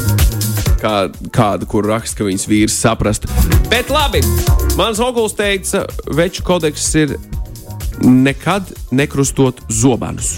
Kā, 0.84 0.94
kāda, 1.32 1.64
kur 1.70 1.86
raksta, 1.88 2.18
ka 2.20 2.26
viņas 2.28 2.44
vīrs 2.50 2.74
saprastu. 2.76 3.30
Bet 3.72 3.88
labi, 3.94 4.20
mans 4.76 5.00
oguls 5.00 5.34
teica, 5.36 5.84
veču 6.10 6.42
kodeks 6.46 6.94
ir 6.94 7.16
nekad 8.02 8.70
nekrustot 8.90 9.60
zobenus. 9.70 10.34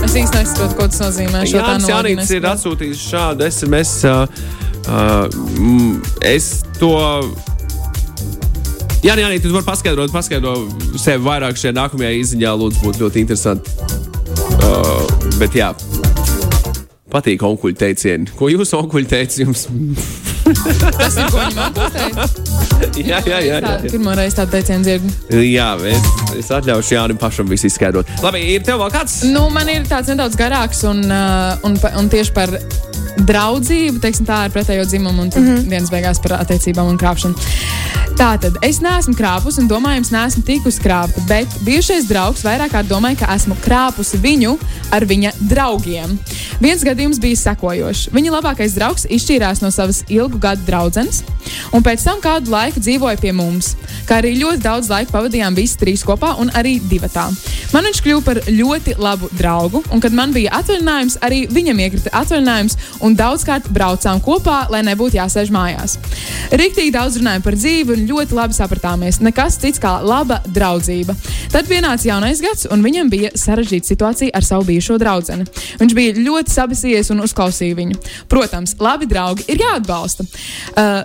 Es 0.00 0.14
īstenībā 0.16 0.42
nesaprotu, 0.42 0.76
ko 0.78 0.86
tas 0.88 1.02
nozīmē. 1.04 1.44
Tā 1.52 1.76
Jānis 1.86 2.32
ir 2.34 2.46
atsūtījis 2.50 3.02
šādu 3.12 3.46
SMS. 3.46 3.92
Uh, 4.08 4.24
uh, 4.90 6.24
es 6.26 6.64
to. 6.80 6.94
Jā, 9.04 9.14
jā, 9.16 9.28
tu 9.40 9.52
vari 9.54 9.64
paskaidrot, 9.64 10.12
paskaidro 10.12 10.56
sev 11.00 11.22
vairāk 11.24 11.60
šajā 11.60 11.76
nākamajā 11.76 12.10
izziņā. 12.24 12.56
Lūdzu, 12.62 12.82
būtu 12.84 13.04
ļoti 13.04 13.22
interesanti. 13.22 13.76
Uh, 14.60 15.06
bet 15.38 15.54
jā, 15.56 15.70
patīk 17.12 17.46
onkuļu 17.46 17.78
teicieni. 17.80 18.34
Ko 18.36 18.50
jūs 18.52 18.74
onkuļi 18.80 19.12
teicat 19.14 19.40
jums? 19.44 19.68
Tas 20.54 21.16
ir 21.16 21.30
ko 21.30 21.40
viņi 21.40 21.56
man 21.56 21.74
pateica. 21.76 22.26
jā, 22.96 23.18
jā, 23.18 23.38
jā. 23.38 23.40
jā, 23.44 23.60
jā. 23.60 23.74
Pirmā 23.86 24.16
reize 24.18 24.38
tādu 24.40 24.56
teicienu 24.56 24.86
dzirdu. 24.86 25.12
jā 25.46 25.70
es, 25.90 26.10
es 26.42 26.52
atļaušu 26.58 26.96
Jānim 26.96 27.20
pašam 27.20 27.50
visu 27.50 27.70
izskaidrot. 27.70 28.10
Labi, 28.24 28.42
ir 28.56 28.64
tev 28.66 28.80
vēl 28.82 28.94
kāds? 28.94 29.20
Nu, 29.30 29.46
man 29.54 29.70
ir 29.72 29.86
tāds 29.90 30.10
nedaudz 30.12 30.38
garāks 30.40 30.84
un, 30.88 31.04
uh, 31.06 31.56
un, 31.66 31.78
un 32.00 32.10
tieši 32.12 32.34
par 32.36 32.54
draudzību, 33.18 34.00
teiksim, 34.02 34.26
tā 34.28 34.44
ar 34.46 34.54
pretējo 34.54 34.84
dzimumu 34.88 35.22
un 35.22 35.28
mm 35.28 35.46
-hmm. 35.46 35.68
dienas 35.68 35.90
beigās 35.90 36.22
par 36.22 36.40
attiecībām 36.40 36.88
un 36.88 36.98
krāpšanu. 36.98 37.34
Tātad 38.20 38.56
es 38.62 38.80
neesmu 38.84 39.14
krāpus 39.16 39.56
un 39.58 39.68
domājams, 39.68 40.10
neesmu 40.12 40.42
tikusi 40.44 40.82
krāpta, 40.84 41.22
bet 41.28 41.48
bijušais 41.64 42.04
draugs 42.04 42.42
vairāk 42.44 42.74
kārt 42.74 42.88
domāja, 42.90 43.16
ka 43.22 43.34
esmu 43.34 43.56
krāpusi 43.64 44.18
viņu 44.20 44.58
ar 44.92 45.06
viņa 45.08 45.30
draugiem. 45.40 46.18
Viens 46.60 46.84
gadījums 46.84 47.20
bija 47.22 47.36
sekojošs. 47.36 48.10
Viņa 48.12 48.34
labākais 48.34 48.74
draugs 48.76 49.06
izšķīrās 49.08 49.62
no 49.62 49.70
savas 49.70 50.02
ilgu 50.08 50.38
gadu 50.38 50.66
draudzenes, 50.66 51.22
un 51.72 51.82
pēc 51.82 52.04
tam 52.04 52.20
kādu 52.20 52.52
laiku 52.52 52.80
dzīvoja 52.80 53.16
pie 53.22 53.32
mums. 53.32 53.72
Kā 54.04 54.18
arī 54.20 54.34
ļoti 54.36 54.60
daudz 54.66 54.90
laika 54.92 55.14
pavadījām 55.14 55.56
visi 55.56 55.78
trīs 55.80 56.04
kopā, 56.04 56.34
un 56.42 56.52
arī 56.52 56.76
divatā. 56.90 57.30
Man 57.72 57.88
viņš 57.88 58.02
kļuva 58.04 58.24
par 58.26 58.42
ļoti 58.50 58.98
labu 58.98 59.30
draugu, 59.38 59.80
un 59.94 60.00
kad 60.04 60.12
man 60.12 60.34
bija 60.36 60.52
atvaļinājums, 60.60 61.20
arī 61.24 61.46
viņam 61.48 61.80
iekrita 61.86 62.12
atvaļinājums, 62.20 62.76
un 63.06 63.16
daudzkārt 63.18 63.68
braucām 63.74 64.20
kopā, 64.24 64.64
lai 64.72 64.82
nebūtu 64.86 65.18
jāsēž 65.18 65.52
mājās. 65.54 65.96
Riktīgi 66.50 66.94
daudz 66.94 67.20
runājām 67.20 67.44
par 67.44 67.56
dzīvi 67.58 67.96
un 67.96 68.04
ļoti 68.10 68.36
labi 68.38 68.56
sapratāmies. 68.56 69.20
Nekas 69.24 69.58
cits 69.62 69.82
kā 69.82 69.98
laba 70.04 70.40
draudzība. 70.48 71.16
Tad 71.52 71.68
pienāca 71.70 72.08
jaunais 72.08 72.42
gads, 72.42 72.66
un 72.70 72.84
viņam 72.84 73.10
bija 73.12 73.32
sarežģīta 73.38 73.92
situācija 73.92 74.34
ar 74.36 74.46
savu 74.46 74.68
bijušo 74.70 74.98
draugu. 75.00 75.20
Viņš 75.80 75.94
bija 75.96 76.16
ļoti 76.16 76.54
sabisies 76.54 77.10
un 77.12 77.20
uzklausīja 77.24 77.76
viņu. 77.76 77.98
Protams, 78.30 78.76
labi 78.80 79.08
draugi 79.10 79.44
ir 79.52 79.60
jāatbalsta. 79.60 80.24
Uh, 80.72 81.02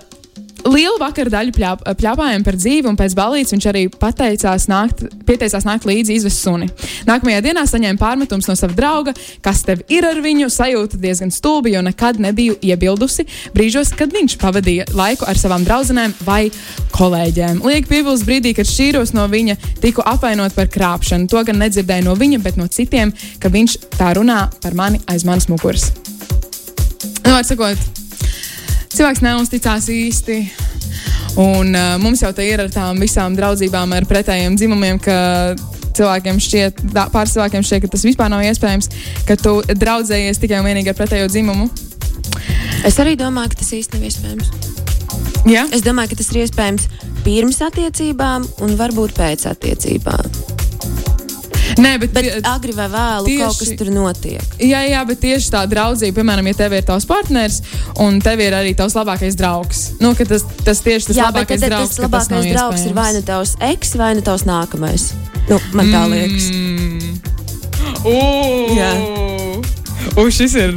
Lielu 0.66 0.96
vakaru 0.98 1.30
daļu 1.30 1.52
pļāp, 1.54 1.82
pļāpājām 2.00 2.44
par 2.46 2.56
dzīvi, 2.58 2.88
un 2.90 2.96
pēc 2.98 3.14
balīdzes 3.14 3.54
viņš 3.54 3.66
arī 3.70 3.82
pateicās 3.92 4.66
nākt, 4.70 5.04
pieteicās 5.28 5.66
nākt 5.66 5.86
līdzi 5.86 6.16
izvest 6.18 6.42
suni. 6.42 6.66
Nākamajā 7.06 7.42
dienā 7.44 7.62
saņēma 7.70 8.00
pārmetumus 8.00 8.48
no 8.50 8.56
sava 8.58 8.74
drauga, 8.74 9.14
kas 9.44 9.62
tev 9.66 9.84
ir 9.92 10.06
ar 10.08 10.18
viņu, 10.24 10.48
sajūta 10.50 10.98
diezgan 10.98 11.30
stulbi, 11.34 11.74
jo 11.76 11.84
nekad 11.86 12.18
nebiju 12.22 12.56
iebildusi 12.66 13.28
brīžos, 13.54 13.92
kad 13.96 14.14
viņš 14.14 14.38
pavadīja 14.42 14.88
laiku 14.96 15.28
ar 15.30 15.38
savām 15.38 15.66
draudzenēm 15.66 16.16
vai 16.26 16.48
kolēģiem. 16.96 17.62
Liek 17.66 17.86
piebilst 17.90 18.26
brīdī, 18.26 18.56
kad 18.56 18.66
šķīros 18.66 19.14
no 19.14 19.28
viņa, 19.30 19.58
tiku 19.84 20.02
apvainot 20.06 20.56
par 20.56 20.70
krāpšanu. 20.72 21.30
To 21.30 21.44
gan 21.46 21.62
nedzirdēju 21.62 22.08
no 22.08 22.16
viņa, 22.18 22.42
bet 22.42 22.58
no 22.58 22.66
citiem, 22.66 23.14
ka 23.38 23.52
viņš 23.52 23.78
tā 23.94 24.16
runā 24.18 24.48
par 24.64 24.74
mani 24.74 25.02
aiz 25.06 25.26
manas 25.28 25.46
muguras. 25.52 25.92
Nu, 27.22 27.34
var 27.34 27.46
sakot, 27.46 28.05
cilvēks 28.96 29.22
neusticās 29.24 29.88
īsti. 29.92 30.40
Un, 31.36 31.74
uh, 31.76 31.96
mums 32.00 32.22
jau 32.24 32.32
te 32.32 32.46
ir 32.48 32.62
ar 32.64 32.70
tām 32.72 33.00
visām 33.02 33.36
draudzībām 33.36 33.92
ar 33.92 34.06
pretējiem 34.08 34.56
dzimumiem, 34.56 35.00
ka 35.02 35.16
cilvēkiem 35.96 36.40
šķiet, 36.40 36.80
pāris 37.12 37.34
cilvēkiem 37.36 37.66
šķiet, 37.66 37.84
ka 37.84 37.92
tas 37.92 38.06
vispār 38.06 38.32
nav 38.32 38.44
iespējams, 38.46 38.90
ka 39.28 39.36
tu 39.40 39.58
draudzējies 39.68 40.40
tikai 40.42 40.62
un 40.62 40.70
vienīgi 40.70 40.92
ar 40.92 40.98
pretējo 40.98 41.28
dzimumu. 41.32 41.68
Es 42.86 42.98
arī 43.02 43.16
domāju, 43.20 43.52
ka 43.52 43.62
tas 43.62 43.72
īsti 43.76 43.96
nav 43.96 44.08
iespējams. 44.08 44.50
Ja? 45.50 45.68
Es 45.74 45.84
domāju, 45.86 46.12
ka 46.12 46.20
tas 46.22 46.32
ir 46.32 46.42
iespējams 46.44 46.90
pirms 47.26 47.62
attiecībām 47.68 48.48
un 48.64 48.76
varbūt 48.80 49.16
pēc 49.18 49.48
attiecībām. 49.52 50.45
Nē, 51.76 51.90
bet, 52.00 52.12
Bet 52.16 52.24
tie- 52.24 52.40
agri 52.48 52.72
vai 52.72 52.86
vēlu 52.88 53.26
tieši- 53.26 53.42
kaut 53.44 53.58
kas 53.58 53.70
tur 53.76 53.86
notiek. 53.92 54.42
Jā, 54.58 54.80
jā, 54.88 55.02
bet 55.06 55.20
tieši 55.20 55.50
tā 55.52 55.66
draudzība, 55.68 56.14
piemēram, 56.22 56.46
ja 56.48 56.54
tev 56.54 56.72
ir 56.72 56.82
tavs 56.88 57.04
partneris 57.04 57.60
un 58.00 58.20
tev 58.20 58.40
ir 58.40 58.52
arī 58.56 58.74
tavs 58.74 58.94
labākais 58.96 59.36
draugs. 59.36 59.90
Nu, 60.00 60.14
ka 60.14 60.24
tas, 60.24 60.42
tas 60.64 60.80
tieši 60.80 61.06
tas 61.12 61.16
Jā, 61.16 61.30
bet 61.32 61.48
labākais 61.48 61.60
tad 61.60 61.70
draugs, 61.70 61.88
tas 61.88 61.98
ka 61.98 62.08
tas 62.08 62.28
labākais 62.28 62.52
draugs 62.52 62.80
ir 62.80 62.92
iespējams. 62.92 62.94
vai 62.94 63.12
nu 63.12 63.22
tavs 63.22 63.56
eks, 63.60 63.94
vai 64.00 64.14
nu 64.14 64.20
tavs 64.22 64.44
nākamais. 64.48 65.12
Nu, 65.48 65.60
man 65.72 65.86
tā 65.92 66.02
liekas. 66.10 66.48
Mm. 66.50 67.20
Ugh! 68.04 68.76
Jā. 68.76 68.92
U, 70.16 70.24
šis 70.32 70.54
ir, 70.56 70.72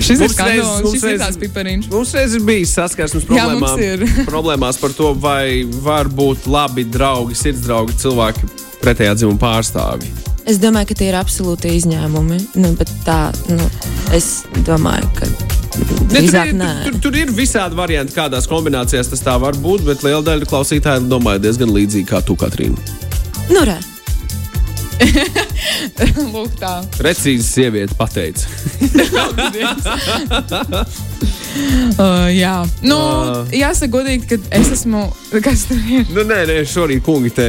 šis 0.00 0.16
ir 0.16 0.22
Mums 0.22 0.34
skandāls, 0.36 0.82
mums 0.84 0.94
šis 0.94 1.02
ir 1.02 1.10
reiz- 1.10 1.22
tās 1.26 1.36
pipariņš. 1.42 1.88
Mums 1.92 2.12
reiz 2.16 2.34
ir 2.38 2.40
bijis 2.46 2.72
saskarsmes 2.78 3.24
Jā, 3.28 3.44
problēmām, 3.44 3.82
ir. 3.82 4.04
problēmās 4.32 4.78
par 4.80 4.90
to, 4.96 5.12
vai 5.14 5.64
var 5.84 6.08
būt 6.08 6.46
labi 6.48 6.84
draugi, 6.88 7.36
sirdsdraugi 7.36 7.96
cilvēki 8.00 8.48
pretējā 8.80 9.14
dzimuma 9.18 9.38
pārstāvji. 9.42 10.08
Es 10.48 10.56
domāju, 10.56 10.88
ka 10.88 10.94
tie 10.96 11.10
ir 11.10 11.16
absolūti 11.18 11.74
izņēmumi. 11.76 12.38
Nu, 12.62 12.70
bet 12.78 12.88
tā, 13.04 13.28
nu, 13.52 13.66
es 14.16 14.46
domāju, 14.64 15.04
ka 15.18 15.28
Ne, 15.78 16.26
tur, 16.26 16.42
ir, 16.42 16.58
tur, 16.58 16.94
tur 17.04 17.16
ir 17.20 17.28
visādi 17.30 17.76
varianti, 17.78 18.10
kādās 18.16 18.48
kombinācijās 18.50 19.12
tas 19.12 19.20
tā 19.22 19.36
var 19.38 19.54
būt, 19.62 19.84
bet 19.86 20.02
liela 20.02 20.24
daļa 20.26 20.48
klausītāju 20.50 21.06
domāja 21.06 21.38
diezgan 21.44 21.70
līdzīgi 21.70 22.08
kā 22.08 22.18
tu, 22.26 22.34
Katrīna. 22.40 22.74
Nu, 23.52 23.62
re. 23.68 23.76
Lūk, 26.34 26.50
tā. 26.58 26.82
Precīzi 26.98 27.46
sieviete 27.46 27.94
pateica. 27.94 28.42
Uh, 31.98 32.28
jā, 32.30 32.62
nu, 32.86 32.94
Uh. 32.94 33.48
jāsaka, 33.50 33.90
godīgi, 33.90 34.26
ka 34.30 34.36
es 34.54 34.68
esmu. 34.76 35.00
Kas 35.42 35.64
tur 35.66 35.80
ir? 35.90 36.04
nu, 36.14 36.22
nē, 36.28 36.36
nē, 36.46 36.58
šorīt 36.70 37.02
kungi 37.02 37.32
te 37.34 37.46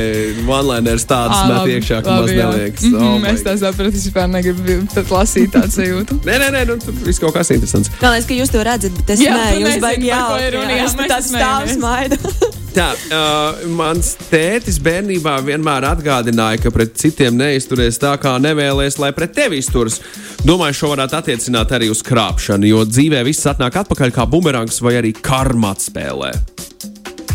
one-liners 0.49 1.05
tādas 1.05 1.43
Ā, 1.43 1.49
met 1.51 1.69
iekšā, 1.75 1.99
ka 2.05 2.15
maz 2.17 2.31
jā. 2.33 2.47
neliekas. 2.49 2.87
Mhm, 2.87 3.03
Oh 3.05 3.19
my 3.21 3.29
Es 3.35 3.43
tā 3.45 3.53
sapratu, 3.61 3.93
es 3.93 4.07
vispār 4.09 4.25
negribu 4.31 4.79
lasīt 5.13 5.53
tādu 5.53 5.69
sajūtu. 5.75 6.17
Nē, 6.25 6.39
nē, 6.41 6.47
nē, 6.55 6.63
nu, 6.71 6.79
tur 6.81 6.97
viss 7.05 7.21
kaut 7.21 7.35
kas 7.37 7.51
interesants. 7.53 7.91
Galvenais, 8.01 8.25
ka 8.25 8.39
jūs 8.39 8.49
to 8.55 8.63
redzat, 8.65 8.97
bet 9.03 9.13
es 9.17 9.21
Jā, 9.27 9.35
nē, 9.37 9.51
jūs 9.61 9.77
baigi 9.85 10.09
par 10.09 10.25
ko 10.25 10.39
ir 10.39 10.49
jautri, 10.49 10.55
runa, 10.57 10.71
jā, 10.73 10.79
jā, 10.81 10.87
es 10.89 10.97
mēs 10.97 11.13
tāds 11.13 11.29
smējamies. 11.29 11.77
stāvs 11.77 11.77
maidu. 11.85 12.58
Tā, 12.75 12.87
uh, 12.93 13.63
mans 13.73 14.11
tētis 14.29 14.77
bērnībā 14.83 15.39
vienmēr 15.45 15.87
atgādināja, 15.89 16.61
ka 16.63 16.71
pret 16.73 16.93
citiem 17.01 17.37
neizturies 17.39 17.97
tā, 18.01 18.13
kā 18.21 18.35
nevēlies, 18.41 18.99
lai 19.01 19.09
pret 19.17 19.33
tevi 19.35 19.59
izturas. 19.63 19.99
Domāju, 20.45 20.77
šo 20.77 20.91
varētu 20.93 21.17
attiecināt 21.19 21.73
arī 21.75 21.89
uz 21.91 22.03
krāpšanu, 22.05 22.69
jo 22.69 22.85
dzīvē 22.87 23.23
viss 23.27 23.49
atnāk 23.49 23.81
atpakaļ 23.81 24.13
kā 24.15 24.27
bumerangs 24.29 24.79
vai 24.85 24.99
arī 25.01 25.15
karma 25.17 25.73
atspēlē. 25.75 26.31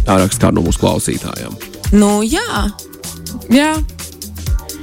Tā 0.05 0.20
raksta 0.20 0.47
kāda 0.47 0.59
no 0.61 0.68
mūsu 0.68 0.85
klausītājiem. 0.85 1.59
Nu, 1.99 2.16
jā. 2.27 2.68
Jā, 3.53 3.75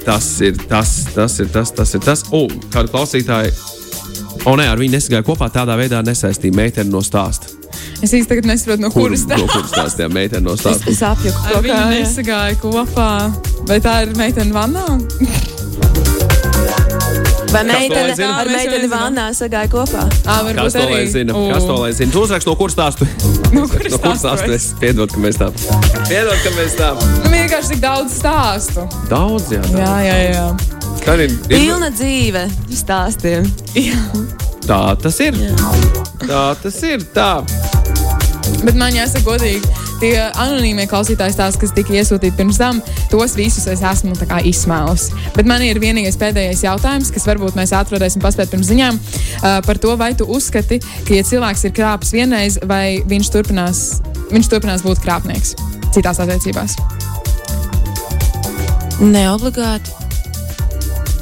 Tas 0.06 0.42
ir 0.42 0.58
tas, 0.70 1.06
tas 1.14 1.40
ir 1.40 1.50
tas, 1.54 1.72
tas 1.72 1.94
ir 1.94 2.02
tas. 2.02 2.24
O, 2.34 2.48
kāda 2.74 2.90
klausītāja. 2.90 3.52
O, 4.50 4.56
nē, 4.58 4.66
ar 4.72 4.80
viņu 4.82 4.96
nesagāja 4.96 5.26
kopā 5.28 5.52
tādā 5.54 5.76
veidā, 5.78 6.02
nesaistīja 6.06 6.58
meiteni 6.58 6.90
no 6.90 7.04
stāsta. 7.06 7.51
Es 8.04 8.28
tagad 8.28 8.46
nesaprotu, 8.50 8.82
no 8.82 8.90
Kur- 8.90 9.10
kuras 9.10 9.26
tā 9.30 9.38
No 9.38 9.46
kuras 9.52 9.70
stāstījā 9.72 10.08
meiteni 10.14 10.44
no 10.48 10.54
Es, 10.58 10.64
stāsta? 10.64 10.90
es 10.90 11.02
apjuku 11.06 11.38
kaut 11.48 11.64
viņu 11.66 11.76
kā. 11.76 11.82
jā. 11.86 12.00
nesagāja 12.00 12.56
kopā. 12.62 13.10
Vai 13.70 13.80
tā 13.80 13.96
ir 14.08 14.16
meitene 14.18 14.54
vannā? 14.56 14.86
Vai 17.52 17.64
meitene 17.68 18.14
ar 18.32 18.48
meiteni 18.48 18.88
vannā 18.88 19.26
sagāja 19.36 19.68
kopā? 19.72 20.06
Ā, 20.24 20.24
Kas 20.24 20.46
varbūt 20.48 20.76
to 20.78 20.84
arī. 20.86 20.94
lai 20.96 21.06
zina? 21.12 21.34
U. 21.36 21.42
Kas 21.52 21.66
to 21.68 21.76
lai 21.82 21.92
zina? 21.98 22.12
Tu 22.14 22.22
uzrakst, 22.24 22.48
no 22.48 22.56
kuras 22.56 22.76
stāstu? 22.78 23.08
No 23.56 23.66
kuras 23.68 23.92
no 23.92 23.98
kuras 24.00 24.22
stāstu 24.24 24.54
es? 24.56 24.70
Es 24.72 24.80
piedod, 24.80 25.12
ka 25.12 25.20
mēs 25.20 25.36
tā. 25.42 25.50
Piedod, 26.08 26.38
ka 26.46 26.54
mēs 26.56 26.78
tā. 26.80 26.94
Nu, 27.26 27.32
vienkārši 27.34 27.74
tik 27.74 27.82
daudz 27.84 28.16
stāstu. 28.22 28.86
Daudz, 29.12 29.52
jā. 29.52 29.60
Jā, 29.76 29.92
jā, 30.08 30.16
jā. 30.32 30.46
Tā 31.04 31.18
ir. 31.20 31.36
Pilna 31.52 31.90
dzīve 31.92 32.46
stāstiem. 32.72 33.52
Tā 34.64 34.80
tas 35.04 35.20
ir. 35.20 35.36
Tā 36.24 36.46
tas 36.64 36.82
ir. 36.88 37.04
Tā. 37.16 37.30
Bet 38.62 38.78
man 38.78 38.93
jāsaka, 38.93 39.24
godīgi, 39.26 39.71
tie 40.02 40.13
anonīmie 40.30 40.86
klausītāji 40.89 41.34
stāsti, 41.36 41.62
kas 41.63 41.74
tika 41.78 41.95
iesūtīti 41.97 42.38
pirms 42.38 42.60
tam, 42.62 42.82
tos 43.10 43.36
visus 43.38 43.65
es 43.71 43.82
esmu 43.82 44.13
izsmēlusi. 44.52 45.17
Bet 45.36 45.50
man 45.50 45.63
ir 45.65 45.82
vienīgais 45.82 46.19
pēdējais 46.21 46.63
jautājums, 46.65 47.12
kas 47.13 47.28
varbūt 47.30 47.58
mēs 47.58 47.74
ātri 47.78 47.97
varēsim 47.97 48.24
paspēt 48.24 48.54
pirms 48.54 48.69
ziņām, 48.69 49.00
uh, 49.02 49.60
par 49.65 49.82
to, 49.82 49.95
vai 49.97 50.13
tu 50.17 50.30
uzskati, 50.30 50.82
ka, 51.08 51.17
ja 51.17 51.26
cilvēks 51.28 51.65
ir 51.67 51.76
krāpis 51.78 52.13
vienreiz, 52.15 52.60
vai 52.69 53.02
viņš 53.10 53.34
turpinās, 53.34 53.86
viņš 54.34 54.54
turpinās 54.54 54.86
būt 54.86 55.02
krāpnieks 55.06 55.56
citās 55.91 56.21
attiecībās. 56.24 56.78
Ne 59.02 59.26
obligāti. 59.32 60.01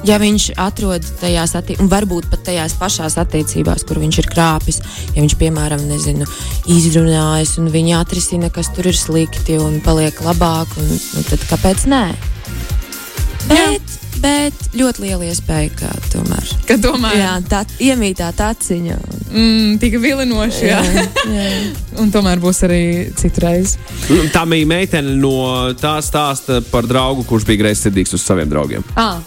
Ja 0.07 0.15
viņš 0.21 0.45
atrod 0.59 1.03
tajās, 1.19 1.53
atti 1.59 1.75
un 1.83 1.89
varbūt 1.91 2.29
pat 2.31 2.45
tajās 2.47 2.75
pašās 2.79 3.17
attiecībās, 3.19 3.83
kur 3.87 3.99
viņš 3.99 4.21
ir 4.21 4.29
krāpis, 4.31 4.79
ja 5.11 5.19
viņš, 5.19 5.35
piemēram, 5.41 5.83
nezinu, 5.89 6.27
izrunājas 6.71 7.57
un 7.59 7.67
viņi 7.73 7.97
atrisina, 7.99 8.51
kas 8.53 8.71
tur 8.75 8.87
ir 8.87 8.97
slikti 8.97 9.59
un 9.59 9.81
paliek 9.83 10.21
labāk, 10.23 10.71
un, 10.79 10.91
nu, 10.95 11.23
tad 11.27 11.43
kāpēc 11.51 11.83
nē? 11.91 12.03
Bet, 13.49 13.95
bet 14.23 14.69
ļoti 14.77 15.03
liela 15.03 15.27
iespēja, 15.27 15.71
ka 15.79 15.89
tomēr 16.13 16.51
Kad 16.69 16.83
tomēr 16.83 17.15
jā, 17.17 17.31
tā 17.49 17.63
iemītā 17.81 18.29
tā 18.37 18.51
ciņa. 18.55 18.99
Un, 18.99 19.23
mm, 19.31 19.73
tika 19.81 19.99
vilinoši, 20.03 20.61
jā. 20.69 20.79
jā. 20.85 21.49
un 21.99 22.13
tomēr 22.13 22.39
būs 22.39 22.63
arī 22.67 22.83
citreiz. 23.19 23.75
Nu, 24.07 24.21
Tā 24.31 24.45
bija 24.47 24.69
meitene 24.69 25.17
no 25.19 25.73
tā 25.79 25.97
stāsta 26.05 26.61
par 26.71 26.87
draugu, 26.87 27.25
kurš 27.27 27.47
bija 27.49 27.65
greizsirdīgs 27.65 28.15
uz 28.15 28.23
saviem 28.23 28.51
draugiem. 28.51 28.85
Ah, 28.95 29.17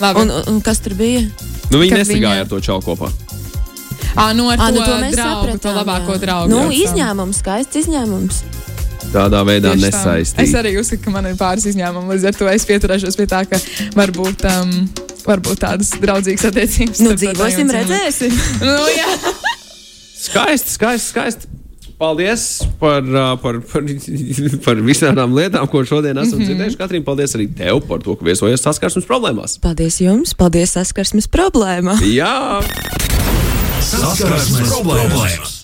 labi. 0.00 0.20
Un, 0.26 0.30
un, 0.54 0.60
kas 0.64 0.80
tur 0.84 0.94
bija? 0.98 1.24
Nu, 1.70 1.78
viņi 1.82 1.92
nesagāja 1.98 2.20
viņa- 2.20 2.40
ar 2.46 2.48
to 2.52 2.60
čau 2.60 2.78
kopā. 2.84 3.10
ah, 4.16 4.32
nu 4.34 4.48
ar 4.50 4.58
Ah, 4.60 4.70
to, 4.70 4.78
nu, 4.78 4.84
to 4.86 4.94
mēs 5.02 5.16
draugu, 5.16 5.58
to 5.58 5.68
sapratām, 5.68 5.76
labāko 5.82 6.14
jā. 6.16 6.20
draugu. 6.24 6.48
Nu, 6.52 6.62
izņēmums, 6.74 7.42
skaists 7.42 7.76
izņēmums. 7.84 8.40
Tādā 9.12 9.40
veidā 9.46 9.72
tā. 9.78 10.16
Es 10.20 10.52
arī 10.58 10.74
uzskatu, 10.80 11.02
ka 11.04 11.10
man 11.14 11.26
ir 11.30 11.36
pāris 11.40 11.64
izņēmumi. 11.70 12.12
Līdz 12.12 12.26
ar 12.28 12.34
to 12.36 12.48
es 12.52 12.64
pieturēšos 12.68 13.16
pie 13.16 13.26
tā, 13.30 13.44
ka 13.48 13.56
varbūt, 13.96 14.44
um, 14.50 14.88
varbūt 15.24 15.62
tādas 15.64 15.94
draudzīgas 16.02 16.44
attiecības. 16.50 17.00
Nu, 17.00 17.14
dzīvosim, 17.16 17.70
redzēsim. 17.72 18.36
Nu, 18.60 18.76
jā. 18.92 19.08
Skaisti, 20.18 20.74
skaisti, 20.76 21.08
skaisti. 21.08 21.47
Paldies 21.98 22.46
par, 22.80 23.02
par, 23.42 23.60
par, 23.72 23.82
par 24.66 24.82
visām 24.86 25.36
lietām, 25.36 25.68
ko 25.70 25.84
šodien 25.84 26.16
esam 26.16 26.38
mm 26.38 26.44
-hmm. 26.44 26.48
dzirdējuši. 26.48 26.80
Katrīna, 26.80 27.04
paldies 27.04 27.36
arī 27.36 27.48
tev 27.54 27.82
par 27.88 28.02
to, 28.04 28.16
ka 28.16 28.24
viesojies 28.24 28.62
saskarsmes 28.62 29.06
problēmās. 29.06 29.58
Paldies 29.60 30.00
jums, 30.00 30.34
paldies 30.34 30.76
saskarsmes 30.78 31.28
problēmā. 31.28 31.98
Jā! 32.06 32.62
Saskarsmes 33.82 34.70
problēmas! 34.70 35.57